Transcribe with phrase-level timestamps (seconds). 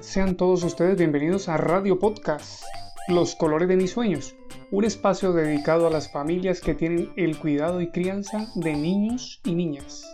[0.00, 2.64] sean todos ustedes bienvenidos a Radio Podcast,
[3.08, 4.34] Los Colores de mis Sueños,
[4.70, 9.54] un espacio dedicado a las familias que tienen el cuidado y crianza de niños y
[9.54, 10.04] niñas.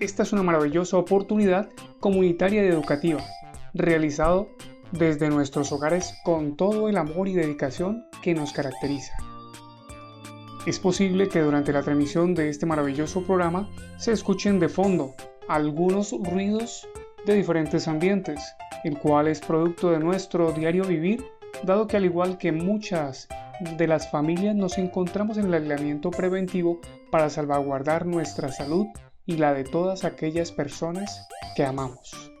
[0.00, 1.68] Esta es una maravillosa oportunidad
[2.00, 3.22] comunitaria y educativa,
[3.72, 4.48] realizado
[4.92, 9.12] desde nuestros hogares con todo el amor y dedicación que nos caracteriza.
[10.66, 15.14] Es posible que durante la transmisión de este maravilloso programa se escuchen de fondo
[15.48, 16.86] algunos ruidos
[17.26, 18.40] de diferentes ambientes,
[18.84, 21.24] el cual es producto de nuestro diario vivir,
[21.64, 23.28] dado que al igual que muchas
[23.76, 26.80] de las familias nos encontramos en el aislamiento preventivo
[27.10, 28.86] para salvaguardar nuestra salud
[29.24, 31.26] y la de todas aquellas personas
[31.56, 32.32] que amamos.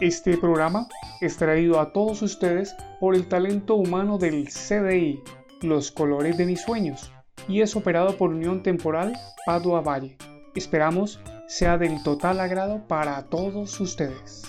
[0.00, 0.88] Este programa
[1.20, 5.22] es traído a todos ustedes por el talento humano del CDI,
[5.62, 7.10] Los Colores de mis Sueños,
[7.48, 9.14] y es operado por Unión Temporal
[9.46, 10.18] Padua Valle.
[10.54, 14.42] Esperamos sea del total agrado para todos ustedes.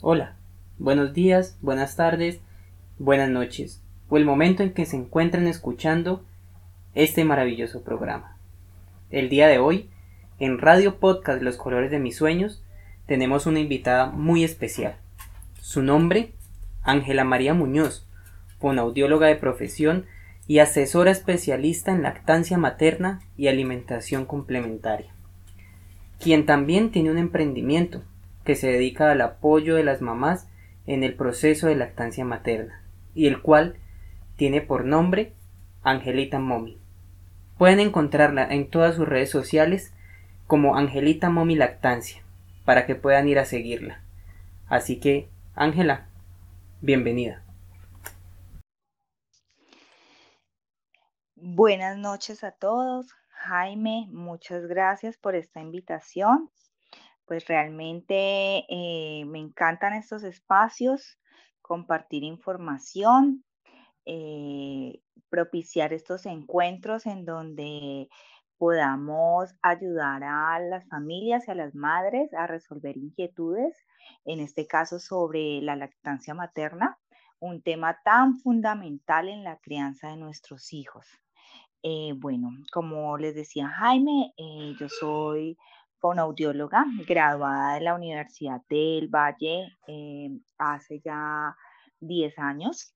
[0.00, 0.36] Hola,
[0.78, 2.40] buenos días, buenas tardes,
[2.98, 6.24] buenas noches, o el momento en que se encuentran escuchando
[6.94, 8.36] este maravilloso programa.
[9.10, 9.88] El día de hoy,
[10.38, 12.62] en Radio Podcast Los Colores de mis Sueños,
[13.06, 14.96] tenemos una invitada muy especial.
[15.60, 16.32] Su nombre,
[16.82, 18.06] Ángela María Muñoz,
[18.58, 20.06] fonaudióloga de profesión
[20.46, 25.14] y asesora especialista en lactancia materna y alimentación complementaria,
[26.18, 28.02] quien también tiene un emprendimiento
[28.44, 30.48] que se dedica al apoyo de las mamás
[30.86, 32.82] en el proceso de lactancia materna
[33.14, 33.76] y el cual
[34.36, 35.32] tiene por nombre
[35.82, 36.78] Angelita Momi.
[37.58, 39.92] Pueden encontrarla en todas sus redes sociales
[40.46, 42.22] como Angelita Momi Lactancia
[42.64, 44.00] para que puedan ir a seguirla.
[44.68, 46.06] Así que, Ángela,
[46.80, 47.42] bienvenida.
[51.44, 53.08] Buenas noches a todos.
[53.30, 56.48] Jaime, muchas gracias por esta invitación.
[57.24, 61.18] Pues realmente eh, me encantan estos espacios,
[61.60, 63.44] compartir información,
[64.06, 68.08] eh, propiciar estos encuentros en donde
[68.56, 73.76] podamos ayudar a las familias y a las madres a resolver inquietudes,
[74.24, 77.00] en este caso sobre la lactancia materna,
[77.40, 81.21] un tema tan fundamental en la crianza de nuestros hijos.
[81.82, 85.58] Eh, bueno, como les decía Jaime, eh, yo soy
[85.98, 91.56] fonoaudióloga, graduada de la Universidad del Valle eh, hace ya
[92.00, 92.94] 10 años.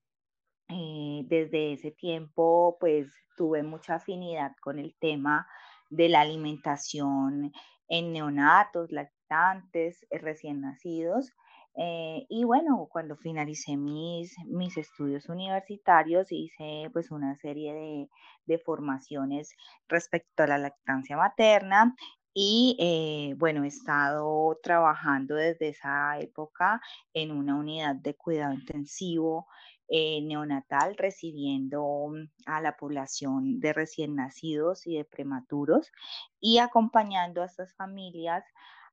[0.69, 5.47] desde ese tiempo, pues tuve mucha afinidad con el tema
[5.89, 7.53] de la alimentación
[7.87, 11.31] en neonatos, lactantes, recién nacidos.
[11.77, 18.09] Eh, y bueno, cuando finalicé mis, mis estudios universitarios, hice pues una serie de,
[18.45, 19.53] de formaciones
[19.87, 21.95] respecto a la lactancia materna
[22.39, 26.79] y eh, bueno, he estado trabajando desde esa época
[27.13, 29.47] en una unidad de cuidado intensivo
[29.87, 32.11] eh, neonatal, recibiendo
[32.45, 35.91] a la población de recién nacidos y de prematuros
[36.39, 38.43] y acompañando a estas familias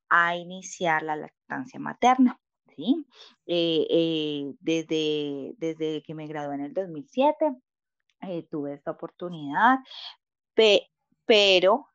[0.08, 2.40] a iniciar la lactancia materna.
[2.76, 3.06] ¿Sí?
[3.46, 7.54] Eh, eh, desde, desde que me gradué en el 2007,
[8.22, 9.78] eh, tuve esta oportunidad,
[11.26, 11.88] pero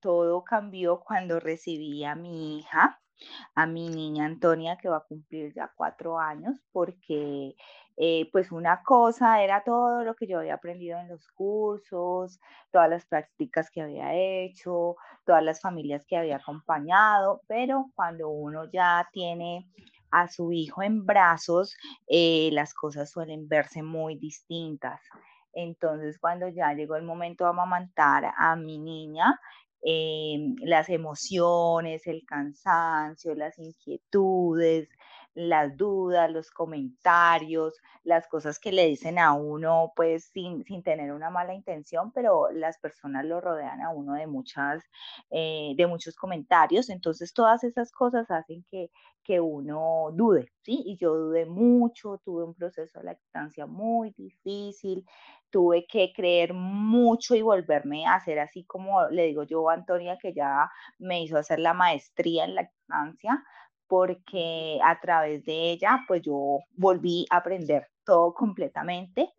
[0.00, 3.00] todo cambió cuando recibí a mi hija,
[3.54, 7.54] a mi niña Antonia, que va a cumplir ya cuatro años, porque
[8.32, 13.04] pues una cosa era todo lo que yo había aprendido en los cursos, todas las
[13.06, 19.68] prácticas que había hecho, todas las familias que había acompañado, pero cuando uno ya tiene
[20.10, 21.76] a su hijo en brazos,
[22.08, 25.00] eh, las cosas suelen verse muy distintas.
[25.52, 29.38] Entonces, cuando ya llegó el momento de amamantar a mi niña,
[29.82, 34.88] em, las emociones, el cansancio, las inquietudes,
[35.34, 41.30] las dudas, los comentarios, las cosas que le dicen a uno, pues sin, tener una
[41.30, 44.82] mala intención, pero las personas lo rodean a uno de muchas,
[45.30, 46.90] eh, de muchos comentarios.
[46.90, 48.90] Entonces, todas esas cosas hacen que,
[49.22, 50.82] que uno dude, ¿sí?
[50.84, 55.04] Y yo dudé mucho, tuve un proceso de lactancia muy difícil,
[55.50, 60.18] tuve que creer mucho y volverme a hacer así como le digo yo a Antonia,
[60.20, 63.44] que ya me hizo hacer la maestría en lactancia,
[63.90, 69.34] porque a través de ella, pues yo volví a aprender todo completamente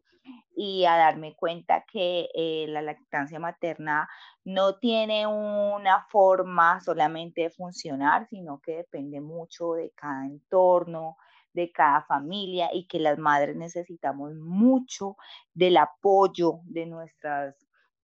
[0.53, 4.09] y a darme cuenta que eh, la lactancia materna
[4.43, 11.15] no tiene una forma solamente de funcionar, sino que depende mucho de cada entorno,
[11.53, 15.15] de cada familia y que las madres necesitamos mucho
[15.53, 17.55] del apoyo de nuestras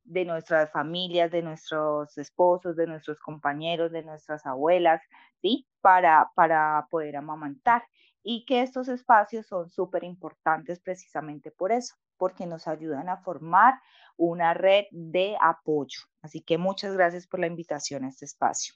[0.07, 5.01] de nuestras familias, de nuestros esposos, de nuestros compañeros, de nuestras abuelas,
[5.41, 5.67] ¿sí?
[5.81, 7.83] para, para poder amamantar
[8.23, 13.75] y que estos espacios son súper importantes precisamente por eso, porque nos ayudan a formar
[14.17, 15.99] una red de apoyo.
[16.21, 18.75] Así que muchas gracias por la invitación a este espacio.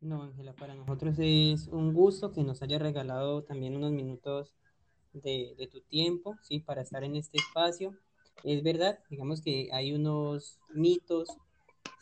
[0.00, 4.54] No, Ángela, para nosotros es un gusto que nos haya regalado también unos minutos
[5.12, 6.60] de, de, tu tiempo, ¿sí?
[6.60, 7.96] Para estar en este espacio.
[8.44, 11.28] Es verdad, digamos que hay unos mitos,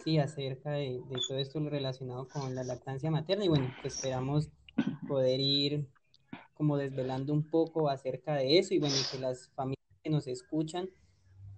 [0.04, 4.50] sí, acerca de, de todo esto relacionado con la lactancia materna y bueno, esperamos
[5.08, 5.86] poder ir
[6.54, 10.88] como desvelando un poco acerca de eso y bueno, que las familias que nos escuchan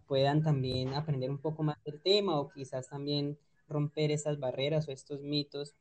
[0.06, 3.38] puedan también aprender un poco más del tema o quizás también
[3.68, 5.74] romper esas barreras o estos mitos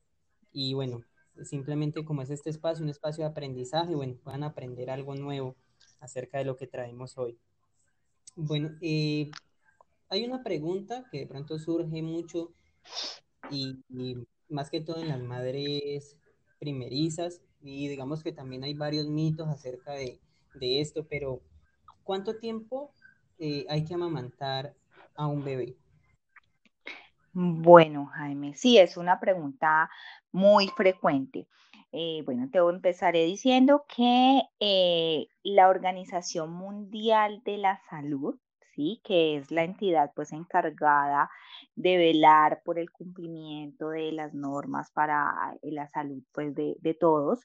[0.52, 1.04] y bueno,
[1.44, 5.56] simplemente como es este espacio, un espacio de aprendizaje, bueno, puedan aprender algo nuevo
[6.00, 7.38] acerca de lo que traemos hoy.
[8.40, 9.32] Bueno, eh,
[10.10, 12.54] hay una pregunta que de pronto surge mucho
[13.50, 13.80] y,
[14.48, 16.16] más que todo en las madres
[16.60, 20.20] primerizas y digamos que también hay varios mitos acerca de,
[20.54, 21.42] de esto, pero
[22.04, 22.92] ¿cuánto tiempo
[23.40, 24.76] eh, hay que amamantar
[25.16, 25.76] a un bebé?
[27.34, 29.90] Bueno, Jaime, sí, es una pregunta
[30.32, 31.48] muy frecuente.
[32.00, 38.36] Eh, bueno, te empezaré diciendo que eh, la Organización Mundial de la Salud,
[38.76, 41.32] sí, que es la entidad pues encargada
[41.76, 47.44] de velar por el cumplimiento de las normas para la salud pues de, todos,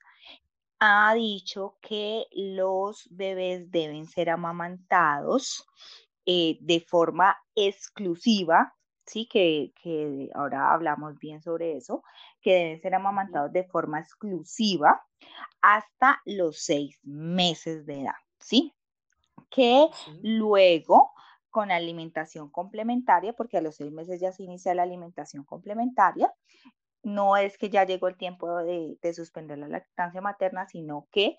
[0.80, 5.66] ha dicho que los bebés deben ser amamantados
[6.26, 8.74] eh, de forma exclusiva,
[9.12, 12.02] sí, que, que, ahora hablamos bien sobre eso,
[12.40, 15.04] que deben ser amamantados de forma exclusiva
[15.60, 18.74] hasta los seis meses de edad, sí,
[19.50, 20.20] que sí.
[20.22, 21.12] luego
[21.50, 26.32] con alimentación complementaria, porque a los seis meses ya se inicia la alimentación complementaria,
[27.02, 31.36] no es que ya llegó el tiempo de, de, suspender la lactancia materna, sino que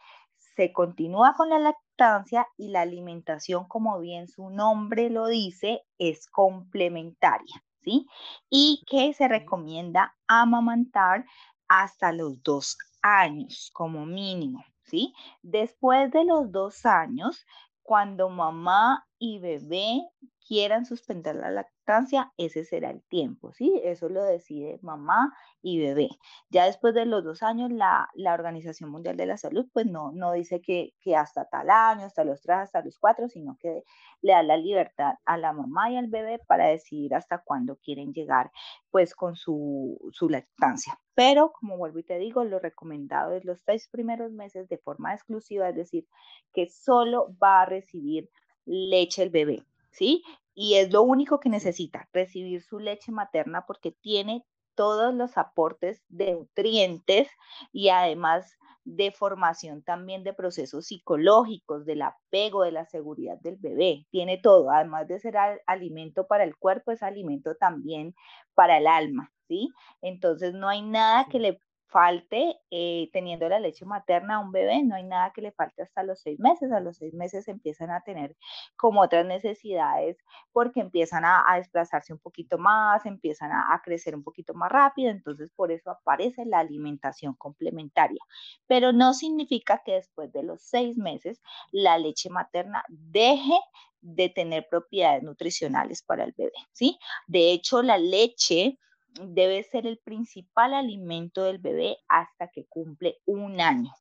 [0.56, 6.28] se continúa con la lactancia y la alimentación, como bien su nombre lo dice, es
[6.28, 8.08] complementaria, ¿sí?
[8.50, 11.26] Y que se recomienda amamantar
[11.68, 15.14] hasta los dos años como mínimo, ¿sí?
[15.42, 17.46] Después de los dos años,
[17.82, 20.02] cuando mamá y bebé
[20.48, 23.82] quieran suspender la lactancia, ese será el tiempo, ¿sí?
[23.84, 26.10] Eso lo decide mamá y bebé.
[26.50, 30.12] Ya después de los dos años, la, la Organización Mundial de la Salud, pues no,
[30.12, 33.84] no dice que, que, hasta tal año, hasta los tres, hasta los cuatro, sino que
[34.22, 38.14] le da la libertad a la mamá y al bebé para decidir hasta cuándo quieren
[38.14, 38.52] llegar,
[38.92, 41.00] pues, con su, su lactancia.
[41.16, 45.14] Pero, como vuelvo y te digo, lo recomendado es los seis primeros meses de forma
[45.14, 46.08] exclusiva, es decir,
[46.54, 48.30] que solo va a recibir
[48.66, 49.64] leche el bebé.
[49.94, 50.24] ¿Sí?
[50.54, 54.46] Y es lo único que necesita, recibir su leche materna porque tiene
[54.76, 57.30] todos los aportes de nutrientes
[57.72, 64.06] y además de formación también de procesos psicológicos, del apego, de la seguridad del bebé.
[64.12, 65.36] Tiene todo, además de ser
[65.68, 68.14] alimento para el cuerpo, es alimento también
[68.54, 69.70] para el alma, ¿sí?
[70.02, 71.60] Entonces no hay nada que le
[71.94, 75.84] falte eh, teniendo la leche materna a un bebé, no hay nada que le falte
[75.84, 78.36] hasta los seis meses, a los seis meses empiezan a tener
[78.76, 80.18] como otras necesidades
[80.52, 85.52] porque empiezan a, desplazarse un poquito más, empiezan a, crecer un poquito más rápido, entonces
[85.56, 88.22] por eso aparece la alimentación complementaria,
[88.66, 93.60] pero no significa que después de los seis meses la leche materna deje
[94.02, 96.98] de tener propiedades nutricionales para el bebé, ¿sí?
[97.28, 98.80] De hecho, la leche
[99.22, 103.92] debe ser el principal alimento del bebé hasta que cumple un año,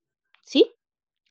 [0.43, 0.73] ¿sí?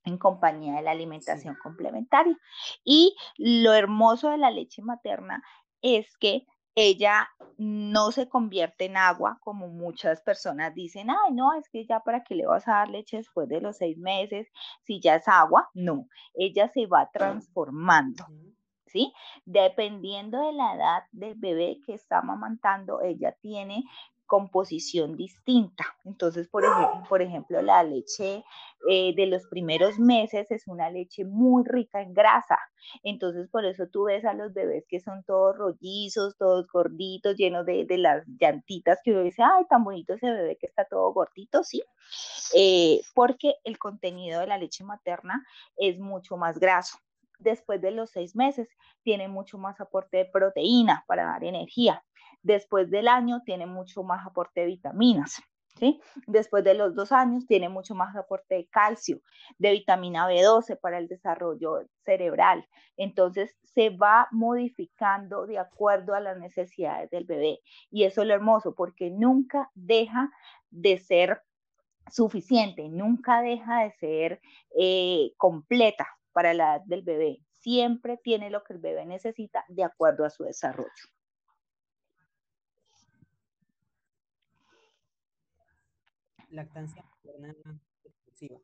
[0.03, 1.59] En compañía de la alimentación sí.
[1.61, 2.37] complementaria.
[2.83, 5.43] Y lo hermoso de la leche materna
[5.81, 6.45] es que
[6.75, 11.99] ella no se convierte en agua como muchas personas dicen, ay, no, es que ya
[11.99, 14.47] para qué le vas a dar leche después de los seis meses,
[14.83, 18.25] si ya es agua, no, ella se va transformando.
[18.91, 19.13] ¿Sí?
[19.45, 23.83] Dependiendo de la edad del bebé que está amamantando, ella tiene
[24.31, 25.83] composición distinta.
[26.05, 28.45] Entonces, por ejemplo, por ejemplo la leche
[28.89, 32.57] eh, de los primeros meses es una leche muy rica en grasa.
[33.03, 37.65] Entonces, por eso tú ves a los bebés que son todos rollizos, todos gorditos, llenos
[37.65, 41.11] de, de las llantitas que uno dice, ay, tan bonito ese bebé que está todo
[41.11, 41.83] gordito, ¿sí?
[42.55, 45.45] Eh, porque el contenido de la leche materna
[45.75, 46.97] es mucho más graso
[47.41, 48.69] después de los seis meses
[49.03, 52.03] tiene mucho más aporte de proteína para dar energía.
[52.41, 55.41] Después del año tiene mucho más aporte de vitaminas.
[56.27, 59.21] Después de los dos años tiene mucho más aporte de calcio,
[59.57, 62.67] de vitamina B12 para el desarrollo cerebral.
[62.97, 67.59] Entonces se va modificando de acuerdo a las necesidades del bebé.
[67.89, 70.29] Y eso es lo hermoso porque nunca deja
[70.69, 71.41] de ser
[72.11, 74.41] suficiente, nunca deja de ser
[74.77, 77.39] eh, completa para la edad del bebé.
[77.51, 80.89] Siempre tiene lo que el bebé necesita de acuerdo a su desarrollo.
[86.49, 87.55] Lactancia materna
[88.03, 88.59] exclusiva.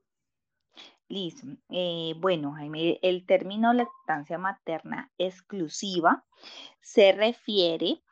[1.09, 1.47] Listo.
[1.69, 6.25] Eh, bueno, Jaime, el término lactancia materna exclusiva
[6.81, 8.03] se refiere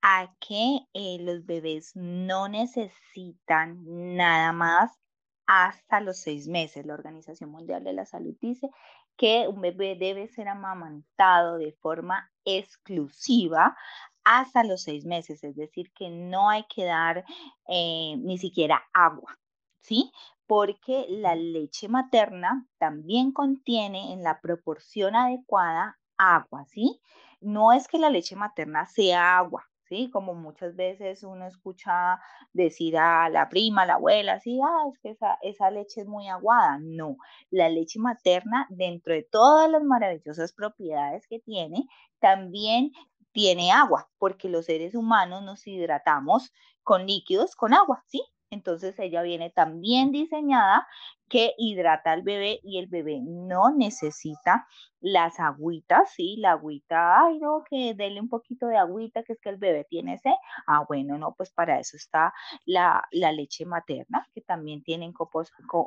[0.00, 3.82] a que eh, los bebés no necesitan
[4.16, 4.98] nada más
[5.46, 6.86] hasta los seis meses.
[6.86, 8.70] La Organización Mundial de la Salud dice
[9.18, 13.76] que un bebé debe ser amamantado de forma exclusiva
[14.24, 17.24] hasta los seis meses, es decir, que no hay que dar
[17.66, 19.38] eh, ni siquiera agua,
[19.80, 20.12] ¿sí?
[20.46, 27.00] Porque la leche materna también contiene en la proporción adecuada agua, ¿sí?
[27.40, 30.10] No es que la leche materna sea agua, ¿sí?
[30.10, 32.20] Como muchas veces uno escucha
[32.52, 36.06] decir a la prima, a la abuela, sí, ah, es que esa, esa leche es
[36.06, 36.78] muy aguada.
[36.80, 37.16] No,
[37.50, 41.86] la leche materna, dentro de todas las maravillosas propiedades que tiene,
[42.20, 42.92] también
[43.32, 46.52] tiene agua, porque los seres humanos nos hidratamos
[46.82, 48.22] con líquidos, con agua, ¿sí?
[48.50, 50.86] Entonces ella viene también diseñada
[51.28, 54.66] que hidrata al bebé y el bebé no necesita
[55.00, 56.36] las agüitas, ¿sí?
[56.38, 59.84] La agüita, ay no, que dele un poquito de agüita, que es que el bebé
[59.88, 60.32] tiene sed.
[60.66, 62.32] Ah, bueno, no, pues para eso está
[62.64, 65.12] la, la leche materna, que también tiene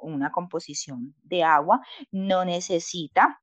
[0.03, 3.41] una composición de agua, no necesita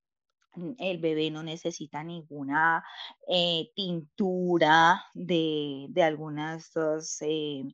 [0.78, 2.84] el bebé no necesita ninguna
[3.28, 6.72] eh, tintura de, de algunas
[7.20, 7.64] eh,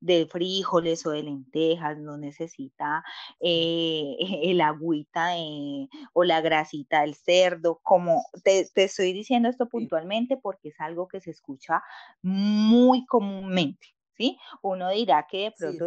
[0.00, 3.04] de frijoles o de lentejas, no necesita
[3.40, 5.30] eh, el agüita
[6.12, 11.08] o la grasita del cerdo, como te, te estoy diciendo esto puntualmente porque es algo
[11.08, 11.82] que se escucha
[12.22, 13.94] muy comúnmente.
[14.16, 14.38] ¿Sí?
[14.62, 15.86] Uno dirá que de pronto,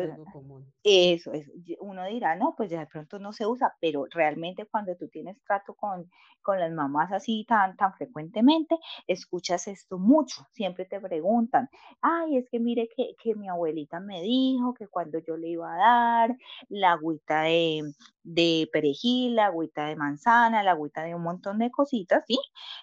[0.83, 1.47] eso es,
[1.79, 5.41] uno dirá, no, pues ya de pronto no se usa, pero realmente cuando tú tienes
[5.43, 6.09] trato con,
[6.43, 8.77] con las mamás así tan, tan frecuentemente,
[9.07, 11.69] escuchas esto mucho, siempre te preguntan,
[12.01, 15.73] ay, es que mire que, que mi abuelita me dijo que cuando yo le iba
[15.73, 16.37] a dar
[16.69, 17.81] la agüita de,
[18.23, 22.37] de perejil, la agüita de manzana, la agüita de un montón de cositas, ¿sí?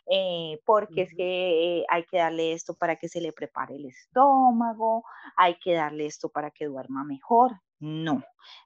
[0.06, 5.04] Eh, porque es que hay que darle esto para que se le prepare el estómago,
[5.36, 7.60] hay que darle esto para que duerma mejor.
[7.78, 8.22] No,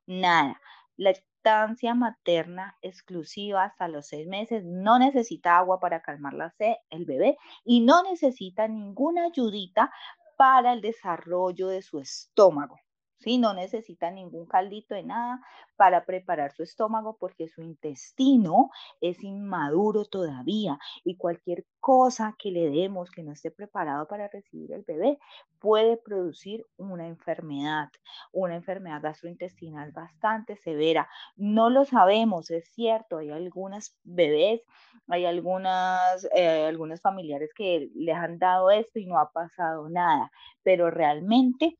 [0.07, 0.61] nada.
[0.97, 7.05] Lactancia materna exclusiva hasta los seis meses, no necesita agua para calmar la sed el
[7.05, 9.93] bebé y no necesita ninguna ayudita
[10.37, 12.79] para el desarrollo de su estómago.
[13.19, 13.39] ¿Sí?
[13.39, 15.41] No necesita ningún caldito de nada
[15.77, 18.71] para preparar su estómago porque su intestino
[19.01, 24.73] es inmaduro todavía y cualquier cosa que le demos que no esté preparado para recibir
[24.73, 25.19] el bebé
[25.61, 27.89] puede producir una enfermedad,
[28.33, 31.09] una enfermedad gastrointestinal bastante severa.
[31.37, 34.63] No lo sabemos, es cierto, hay algunas bebés,
[35.09, 40.31] hay algunas, eh, algunos familiares que les han dado esto y no ha pasado nada,
[40.63, 41.79] pero realmente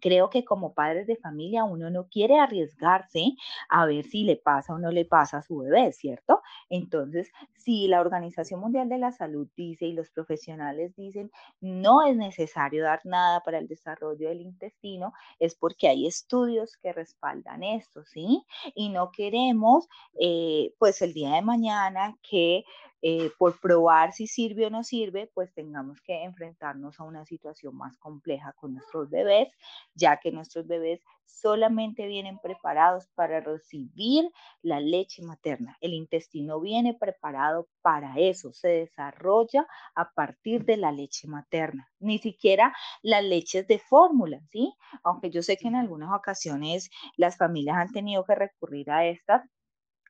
[0.00, 3.34] creo que como padres de familia uno no quiere arriesgarse
[3.68, 6.40] a ver si le pasa o no le pasa a su bebé, ¿cierto?
[6.68, 11.30] Entonces, si la Organización Mundial de la Salud dice y los profesionales dicen
[11.60, 16.92] no es necesario dar nada para el desarrollo del intestino, es porque hay estudios que
[16.92, 18.44] respaldan esto, ¿sí?
[18.74, 19.88] Y no queremos,
[20.20, 22.64] eh, pues el día de mañana que
[23.02, 27.76] eh, por probar si sirve o no sirve, pues tengamos que enfrentarnos a una situación
[27.76, 29.48] más compleja con nuestros bebés,
[29.94, 34.30] ya que nuestros bebés solamente vienen preparados para recibir
[34.62, 35.76] la leche materna.
[35.80, 42.18] El intestino viene preparado para eso, se desarrolla a partir de la leche materna, ni
[42.18, 44.74] siquiera las leches de fórmula, ¿sí?
[45.04, 49.42] Aunque yo sé que en algunas ocasiones las familias han tenido que recurrir a estas,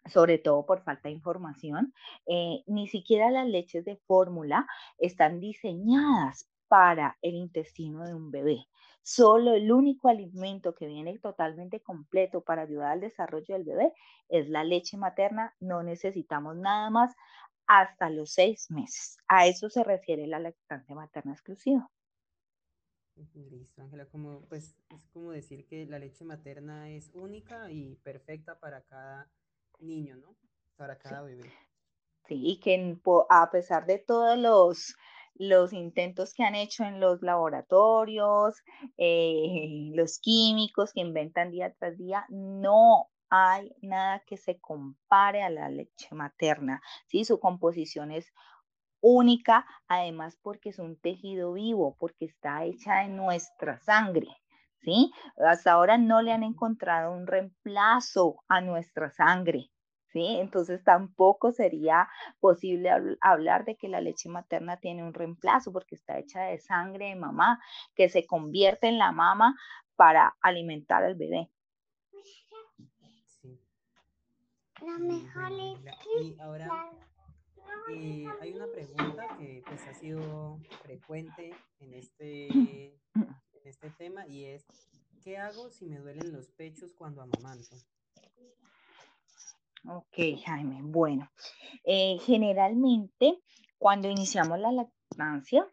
[0.07, 1.93] sobre todo por falta de información,
[2.27, 4.67] eh, ni siquiera las leches de fórmula
[4.99, 8.67] están diseñadas para el intestino de un bebé.
[9.03, 13.93] Solo el único alimento que viene totalmente completo para ayudar al desarrollo del bebé
[14.29, 15.55] es la leche materna.
[15.59, 17.15] No necesitamos nada más
[17.67, 19.17] hasta los seis meses.
[19.27, 21.91] A eso se refiere la lactancia materna exclusiva.
[23.35, 28.59] Listo, Ángela, como pues es como decir que la leche materna es única y perfecta
[28.59, 29.31] para cada
[29.81, 30.37] niño, ¿no?
[30.77, 31.51] Para cada bebé.
[32.27, 34.97] Sí, y que a pesar de todos los,
[35.35, 38.63] los intentos que han hecho en los laboratorios,
[38.97, 45.51] eh, los químicos que inventan día tras día, no hay nada que se compare a
[45.51, 46.83] la leche materna.
[47.07, 47.25] ¿sí?
[47.25, 48.33] Su composición es
[49.01, 54.29] única, además porque es un tejido vivo, porque está hecha en nuestra sangre.
[54.83, 55.13] ¿Sí?
[55.37, 59.71] Hasta ahora no le han encontrado un reemplazo a nuestra sangre,
[60.13, 60.39] ¿sí?
[60.41, 62.09] Entonces tampoco sería
[62.41, 67.09] posible hablar de que la leche materna tiene un reemplazo porque está hecha de sangre
[67.09, 67.61] de mamá
[67.95, 69.57] que se convierte en la mama
[69.97, 71.51] para alimentar al bebé.
[72.23, 73.59] Sí.
[76.21, 76.91] y ahora
[77.91, 82.99] eh, hay una pregunta que pues ha sido frecuente en este,
[83.65, 84.67] este tema y es
[85.23, 87.77] ¿qué hago si me duelen los pechos cuando amamanto?
[89.89, 90.81] Ok, Jaime.
[90.83, 91.31] Bueno,
[91.85, 93.39] eh, generalmente
[93.79, 95.67] cuando iniciamos la lactancia,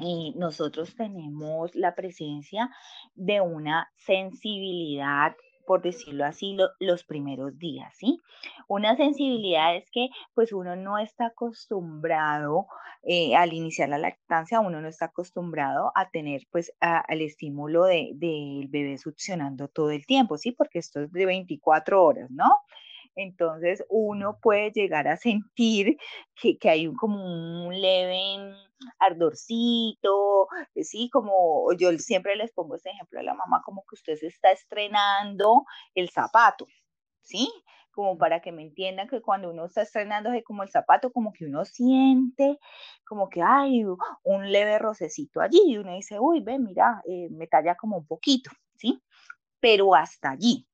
[0.00, 2.70] eh, nosotros tenemos la presencia
[3.14, 8.20] de una sensibilidad por decirlo así, los primeros días, ¿sí?
[8.68, 12.66] Una sensibilidad es que pues uno no está acostumbrado
[13.04, 18.18] eh, al iniciar la lactancia, uno no está acostumbrado a tener pues al estímulo del
[18.18, 20.52] de, bebé succionando todo el tiempo, ¿sí?
[20.52, 22.50] Porque esto es de 24 horas, ¿no?
[23.14, 25.96] Entonces uno puede llegar a sentir
[26.40, 28.54] que, hay un, como un leve
[28.98, 34.16] ardorcito, sí, como yo siempre les pongo este ejemplo a la mamá, como que usted
[34.16, 35.64] se está estrenando
[35.94, 36.66] el zapato,
[37.22, 37.50] ¿sí?
[37.92, 41.44] Como para que me entiendan que cuando uno está estrenándose como el zapato, como que
[41.44, 42.58] uno siente
[43.06, 47.46] como que hay un leve rocecito allí y uno dice, uy, ve, mira, eh, me
[47.46, 49.02] talla como un poquito, ¿sí?
[49.60, 50.66] Pero hasta allí,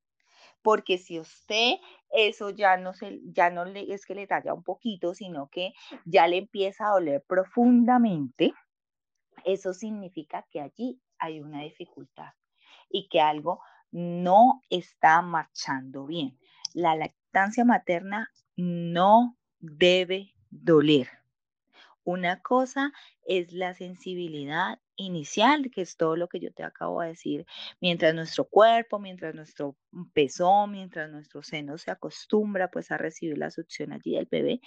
[0.63, 1.75] porque si usted
[2.11, 5.73] eso ya no, se, ya no le, es que le talla un poquito, sino que
[6.05, 8.55] ya le empieza a doler profundamente,
[9.45, 12.33] eso significa que allí hay una dificultad
[12.89, 13.61] y que algo
[13.91, 16.39] no está marchando bien.
[16.75, 21.09] La lactancia materna no debe doler.
[22.05, 22.93] Una cosa
[23.27, 27.47] es la sensibilidad inicial, que es todo lo que yo te acabo de decir,
[27.81, 29.77] mientras nuestro cuerpo, mientras nuestro
[30.13, 34.61] pezón, mientras nuestro seno se acostumbra pues a recibir la succión allí del bebé,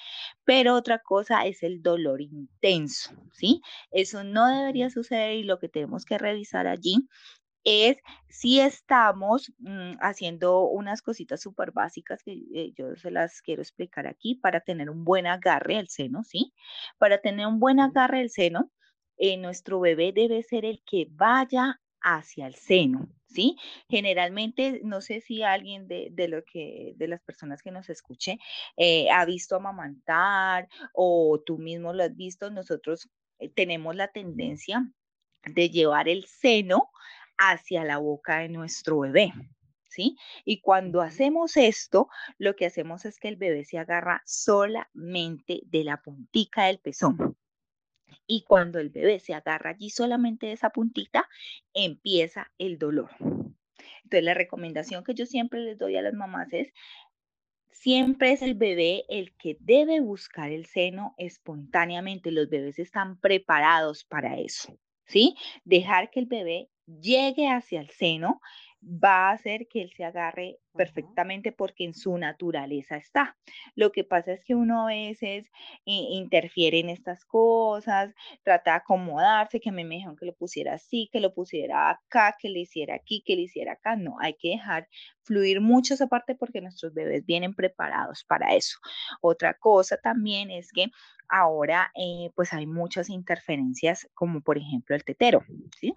[0.44, 3.62] pero otra cosa es el dolor intenso, ¿sí?
[3.92, 7.08] Eso no debería suceder y lo que tenemos que revisar allí
[7.64, 7.98] es
[8.30, 14.08] si estamos mm, haciendo unas cositas súper básicas que eh, yo se las quiero explicar
[14.08, 16.54] aquí para tener un buen agarre al seno, ¿sí?
[16.98, 18.72] Para tener un buen agarre al seno,
[19.18, 23.58] eh, nuestro bebé debe ser el que vaya hacia el seno, ¿sí?
[23.88, 28.40] Generalmente, no sé si alguien de, de lo que, de las personas que nos escuche
[28.76, 33.10] eh, ha visto amamantar o tú mismo lo has visto, nosotros
[33.56, 34.92] tenemos la tendencia
[35.46, 36.90] de llevar el seno
[37.38, 39.34] hacia la boca de nuestro bebé.
[39.90, 40.18] ¿Sí?
[40.46, 45.84] Y cuando hacemos esto, lo que hacemos es que el bebé se agarra solamente de
[45.84, 47.36] la puntica del pezón.
[48.28, 51.28] Y cuando el bebé se agarra allí solamente esa puntita,
[51.74, 53.12] empieza el dolor.
[54.04, 56.74] Entonces, la recomendación que yo siempre les doy a las mamás es,
[57.72, 62.32] siempre es el bebé el que debe buscar el seno espontáneamente.
[62.32, 65.36] Los bebés están preparados para eso, ¿sí?
[65.64, 68.42] Dejar que el bebé llegue hacia el seno,
[68.82, 73.38] va a hacer que él se agarre perfectamente porque en su naturaleza está.
[73.76, 75.46] Lo que pasa es que uno a veces
[75.86, 78.14] interfiere en estas cosas,
[78.44, 82.50] trata de acomodarse, que me dijeron que lo pusiera así, que lo pusiera acá, que
[82.50, 83.96] le hiciera aquí, que le hiciera acá.
[83.96, 84.88] No, hay que dejar
[85.24, 88.80] fluir mucho esa parte porque nuestros bebés vienen preparados para eso.
[89.22, 90.88] Otra cosa también es que
[91.30, 95.44] ahora eh, pues hay muchas interferencias como por ejemplo el tetero,
[95.80, 95.94] ¿sí?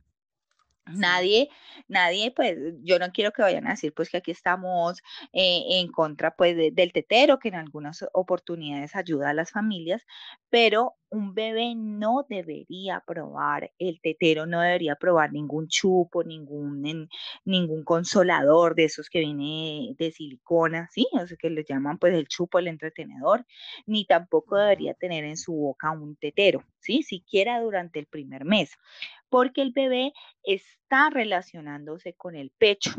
[0.87, 1.49] Nadie,
[1.88, 4.99] nadie, pues yo no quiero que vayan a decir pues que aquí estamos
[5.33, 10.03] eh, en contra pues del tetero, que en algunas oportunidades ayuda a las familias,
[10.51, 17.09] pero un bebé no debería probar el tetero, no debería probar ningún chupo, ningún,
[17.44, 21.07] ningún consolador de esos que viene de silicona, ¿sí?
[21.12, 23.47] O sea, que le llaman pues el chupo, el entretenedor,
[23.87, 27.03] ni tampoco debería tener en su boca un tetero, ¿sí?
[27.03, 28.77] Siquiera durante el primer mes
[29.35, 30.12] porque el bebé
[30.44, 32.92] está relacionándose con el pecho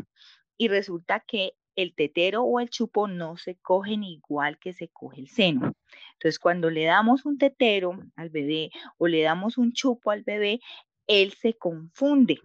[0.58, 5.22] y resulta que el tetero o el chupo no se cogen igual que se coge
[5.22, 5.72] el seno.
[6.12, 10.60] Entonces, cuando le damos un tetero al bebé o le damos un chupo al bebé,
[11.06, 12.38] él se confunde,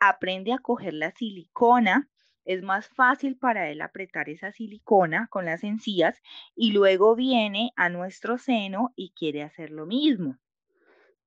[0.00, 2.10] aprende a coger la silicona,
[2.44, 6.20] es más fácil para él apretar esa silicona con las encías
[6.56, 10.40] y luego viene a nuestro seno y quiere hacer lo mismo.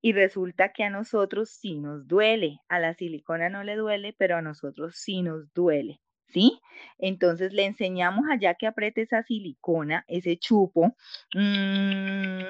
[0.05, 4.37] Y resulta que a nosotros sí nos duele, a la silicona no le duele, pero
[4.37, 5.99] a nosotros sí nos duele.
[6.27, 6.59] ¿Sí?
[6.99, 10.95] Entonces le enseñamos allá que apriete esa silicona, ese chupo.
[11.33, 12.43] Mm,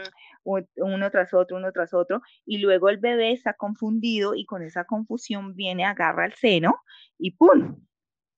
[0.43, 4.83] uno tras otro, uno tras otro, y luego el bebé está confundido y con esa
[4.83, 6.75] confusión viene, agarra el seno
[7.17, 7.85] y ¡pum!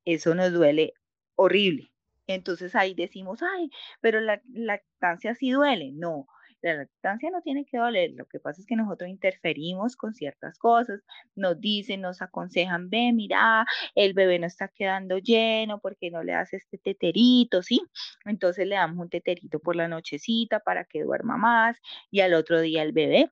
[0.05, 0.93] Eso nos duele
[1.33, 1.91] horrible.
[2.27, 5.91] Entonces ahí decimos, ay, pero la lactancia sí duele.
[5.91, 6.27] No,
[6.61, 10.57] la lactancia no tiene que doler, lo que pasa es que nosotros interferimos con ciertas
[10.57, 11.01] cosas,
[11.35, 13.65] nos dicen, nos aconsejan, ve, mira,
[13.95, 17.81] el bebé no está quedando lleno, porque no le haces este teterito, ¿sí?
[18.25, 21.77] Entonces le damos un teterito por la nochecita para que duerma más
[22.11, 23.31] y al otro día el bebé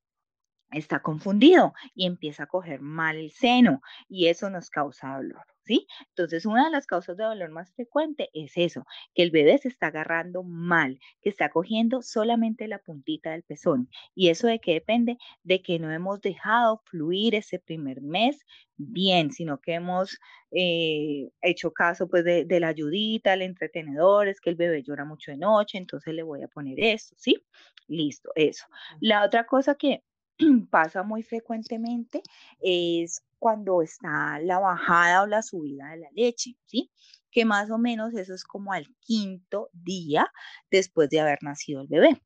[0.76, 5.42] está confundido y empieza a coger mal el seno y eso nos causa dolor.
[5.68, 5.88] ¿Sí?
[6.10, 8.86] Entonces, una de las causas de dolor más frecuente es eso,
[9.16, 13.90] que el bebé se está agarrando mal, que está cogiendo solamente la puntita del pezón.
[14.14, 15.18] ¿Y eso de qué depende?
[15.42, 18.46] De que no hemos dejado fluir ese primer mes
[18.78, 20.20] bien, sino que hemos
[20.52, 25.04] eh, hecho caso pues de, de, la ayudita, el entretenedor, es que el bebé llora
[25.04, 27.44] mucho de noche, entonces le voy a poner esto, ¿sí?
[27.88, 28.66] Listo, eso.
[29.00, 30.04] La otra cosa que
[30.70, 32.22] pasa muy frecuentemente
[32.60, 36.92] es cuando está la bajada o la subida de la leche, ¿sí?
[37.32, 40.32] Que más o menos eso es como al quinto día
[40.72, 42.22] después de haber nacido el bebé.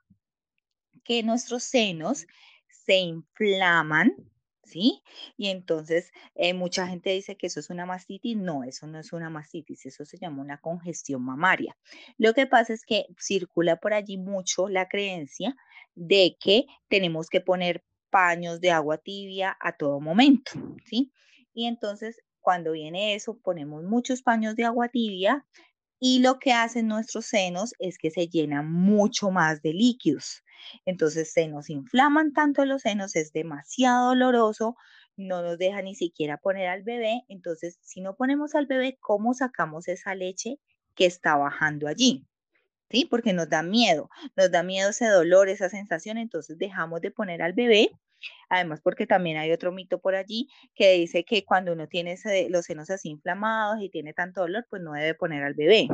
[1.04, 2.28] Que nuestros senos
[2.68, 4.16] se inflaman,
[4.64, 5.02] ¿sí?
[5.36, 8.38] Y entonces eh, mucha gente dice que eso es una mastitis.
[8.38, 11.76] No, eso no es una mastitis, eso se llama una congestión mamaria.
[12.18, 15.56] Lo que pasa es que circula por allí mucho la creencia
[15.96, 20.52] de que tenemos que poner paños de agua tibia a todo momento,
[20.86, 21.12] ¿sí?
[21.54, 25.46] Y entonces cuando viene eso, ponemos muchos paños de agua tibia
[26.00, 30.44] y lo que hacen nuestros senos es que se llenan mucho más de líquidos.
[30.86, 34.76] Entonces se nos inflaman tanto los senos, es demasiado doloroso,
[35.18, 37.24] no nos deja ni siquiera poner al bebé.
[37.28, 40.60] Entonces, si no ponemos al bebé, ¿cómo sacamos esa leche
[40.96, 42.26] que está bajando allí?
[42.90, 43.06] ¿Sí?
[43.06, 47.42] Porque nos da miedo, nos da miedo ese dolor, esa sensación, entonces dejamos de poner
[47.42, 47.92] al bebé.
[48.50, 52.18] Además, porque también hay otro mito por allí que dice que cuando uno tiene
[52.50, 55.88] los senos así inflamados y tiene tanto dolor, pues no debe poner al bebé.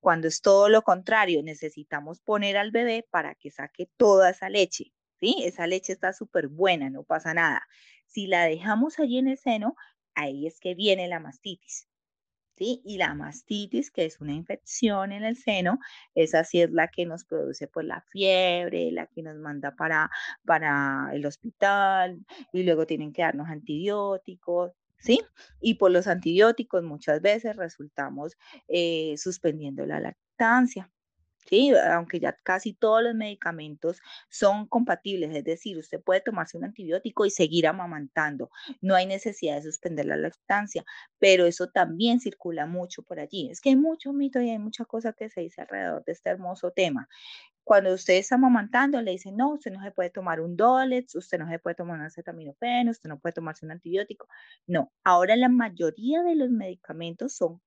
[0.00, 4.92] Cuando es todo lo contrario, necesitamos poner al bebé para que saque toda esa leche,
[5.18, 5.42] ¿sí?
[5.44, 7.66] Esa leche está súper buena, no pasa nada.
[8.06, 9.74] Si la dejamos allí en el seno,
[10.14, 11.88] ahí es que viene la mastitis.
[12.64, 15.78] Y la mastitis, que es una infección en el seno,
[16.14, 20.10] esa sí es la que nos produce pues la fiebre, la que nos manda para,
[20.44, 25.20] para el hospital y luego tienen que darnos antibióticos, ¿sí?
[25.60, 28.36] Y por los antibióticos muchas veces resultamos
[28.68, 30.90] eh, suspendiendo la lactancia.
[31.46, 31.72] ¿Sí?
[31.92, 37.24] Aunque ya casi todos los medicamentos son compatibles, es decir, usted puede tomarse un antibiótico
[37.26, 40.84] y seguir amamantando, no hay necesidad de suspender la lactancia,
[41.18, 43.50] pero eso también circula mucho por allí.
[43.50, 46.30] Es que hay mucho mito y hay mucha cosa que se dice alrededor de este
[46.30, 47.08] hermoso tema.
[47.64, 51.38] Cuando usted está amamantando, le dicen, no, usted no se puede tomar un Dolex, usted
[51.38, 54.28] no se puede tomar un acetaminofén, usted no puede tomarse un antibiótico.
[54.68, 57.60] No, ahora la mayoría de los medicamentos son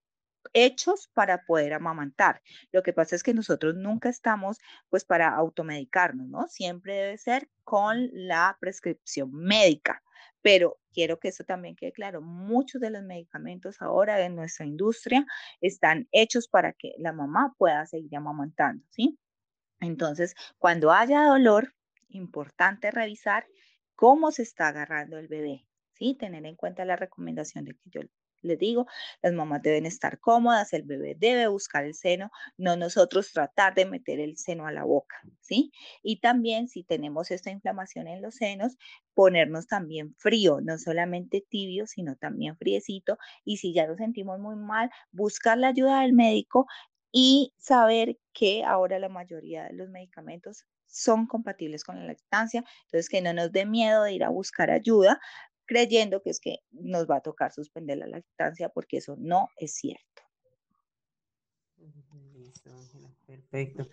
[0.53, 2.41] hechos para poder amamantar.
[2.71, 4.57] Lo que pasa es que nosotros nunca estamos
[4.89, 6.47] pues para automedicarnos, ¿no?
[6.47, 10.01] Siempre debe ser con la prescripción médica.
[10.41, 15.25] Pero quiero que eso también quede claro, muchos de los medicamentos ahora en nuestra industria
[15.61, 19.19] están hechos para que la mamá pueda seguir amamantando, ¿sí?
[19.81, 21.73] Entonces, cuando haya dolor,
[22.09, 23.45] importante revisar
[23.95, 26.15] cómo se está agarrando el bebé, ¿sí?
[26.15, 28.01] Tener en cuenta la recomendación de que yo
[28.41, 28.85] les digo,
[29.21, 33.85] las mamás deben estar cómodas, el bebé debe buscar el seno, no nosotros tratar de
[33.85, 35.71] meter el seno a la boca, ¿sí?
[36.03, 38.77] Y también si tenemos esta inflamación en los senos,
[39.13, 43.17] ponernos también frío, no solamente tibio, sino también friecito.
[43.43, 46.67] Y si ya nos sentimos muy mal, buscar la ayuda del médico
[47.11, 53.09] y saber que ahora la mayoría de los medicamentos son compatibles con la lactancia, entonces
[53.09, 55.19] que no nos dé miedo de ir a buscar ayuda,
[55.69, 59.75] creyendo que es que nos va a tocar suspender la lactancia porque eso no es
[59.75, 60.23] cierto.
[62.33, 62.71] Listo,
[63.27, 63.87] Perfecto.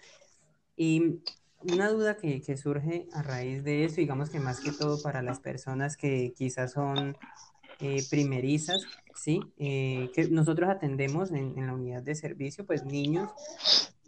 [0.74, 1.20] Y
[1.60, 5.38] una duda que, surge a raíz de eso, digamos que más que todo para las
[5.40, 7.14] personas que quizás son
[7.80, 8.82] eh, primerizas,
[9.14, 9.40] ¿sí?
[9.58, 13.30] Eh, que nosotros atendemos en, en, la unidad de servicio, pues niños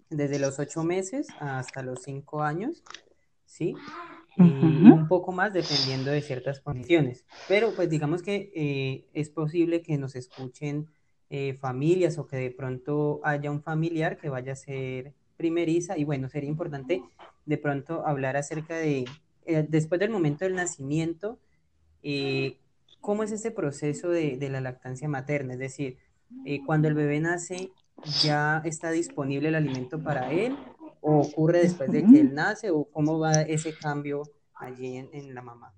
[0.08, 2.82] desde los ocho meses hasta los cinco años,
[3.44, 3.74] ¿sí?
[4.38, 7.24] Y un poco más dependiendo de ciertas condiciones.
[7.48, 10.86] Pero pues digamos que eh, es posible que nos escuchen
[11.30, 15.98] eh, familias o que de pronto haya un familiar que vaya a ser primeriza.
[15.98, 17.02] Y bueno, sería importante
[17.46, 19.06] de pronto hablar acerca de,
[19.46, 21.38] eh, después del momento del nacimiento,
[23.00, 25.98] cómo es ese proceso de, de, la lactancia materna, es decir,
[26.64, 27.70] cuando el bebé nace,
[28.22, 30.56] ¿ya está disponible el alimento para él
[31.08, 35.40] ¿O ocurre después de que él nace o cómo va ese cambio allí en, la
[35.40, 35.72] mamá?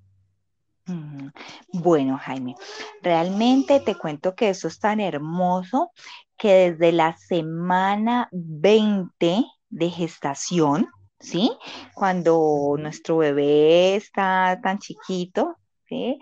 [1.73, 2.57] Bueno, Jaime,
[3.01, 5.93] realmente te cuento que eso es tan hermoso
[6.37, 10.89] que desde la semana 20 de gestación,
[11.21, 11.53] ¿sí?
[11.95, 15.55] Cuando nuestro bebé está tan chiquito,
[15.87, 16.19] ¿sí?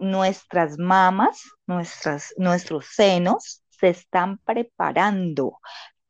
[0.00, 5.60] Nuestras mamas, nuestras, nuestros senos se están preparando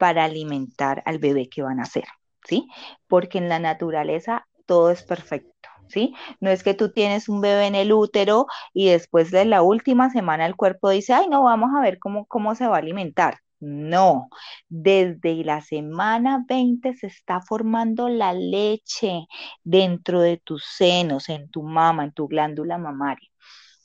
[0.04, 2.04] para alimentar al bebé que van a hacer,
[2.46, 2.68] ¿sí?
[3.08, 5.50] Porque en la naturaleza todo es perfecto.
[5.88, 6.14] ¿Sí?
[6.40, 10.10] No es que tú tienes un bebé en el útero y después de la última
[10.10, 13.38] semana el cuerpo dice, ay, no, vamos a ver cómo, cómo se va a alimentar.
[13.60, 14.28] No,
[14.68, 19.26] desde la semana 20 se está formando la leche
[19.62, 23.30] dentro de tus senos, en tu mama, en tu glándula mamaria.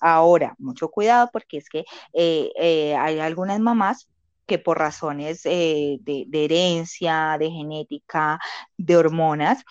[0.01, 4.09] Ahora, mucho cuidado porque es que eh, eh, hay algunas mamás
[4.49, 8.39] que por razones eh, de, de, herencia, de genética,
[8.77, 9.63] de hormonas,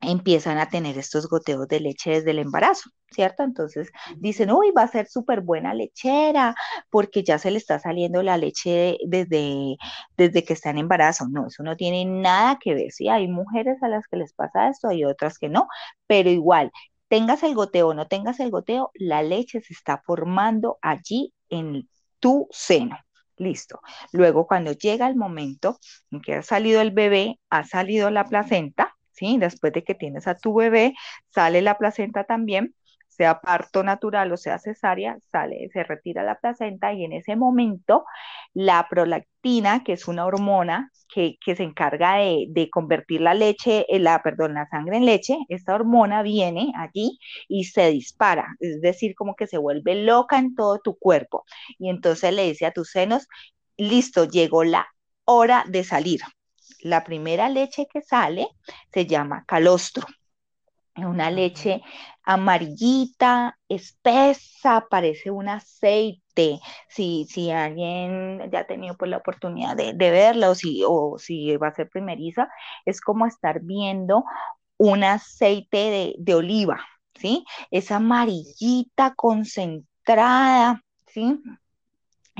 [0.00, 3.42] empiezan a tener estos goteos de leche desde el embarazo, ¿cierto?
[3.42, 6.54] Entonces dicen, uy, va a ser súper buena lechera
[6.90, 9.76] porque ya se le está saliendo la leche desde,
[10.16, 11.26] desde que está en embarazo.
[11.30, 14.68] No, eso no tiene nada que ver, sí, hay mujeres a las que les pasa
[14.68, 15.68] esto, hay otras que no,
[16.06, 16.72] pero igual,
[17.08, 21.88] tengas el goteo o no tengas el goteo, la leche se está formando allí en
[22.20, 22.96] tu seno.
[23.40, 23.80] Listo.
[24.12, 25.78] Luego, cuando llega el momento
[26.10, 30.36] en que ha salido el bebé, ha salido la placenta, Después de que tienes a
[30.36, 30.94] tu bebé,
[31.28, 32.74] sale la placenta también,
[33.20, 38.06] sea parto natural o sea cesárea, sale, se retira la placenta y en ese momento
[38.54, 44.22] la prolactina, que es una hormona que, se encarga de, convertir la leche, eh, la,
[44.22, 49.34] perdón, la sangre en leche, esta hormona viene allí y se dispara, es decir, como
[49.34, 51.44] que se vuelve loca en todo tu cuerpo.
[51.78, 53.28] Y entonces le dice a tus senos,
[53.76, 54.86] listo, llegó la
[55.26, 56.20] hora de salir
[56.80, 58.48] la primera leche que sale
[58.90, 60.06] se llama calostro.
[61.06, 61.82] Una leche
[62.24, 66.60] amarillita, espesa, parece un aceite.
[66.88, 71.56] Si, si alguien ya ha tenido pues, la oportunidad de, verla o si, o si
[71.56, 72.48] va a ser primeriza,
[72.84, 74.24] es como estar viendo
[74.78, 76.80] un aceite de, de oliva,
[77.14, 77.44] ¿sí?
[77.70, 81.40] Es amarillita, concentrada, ¿sí?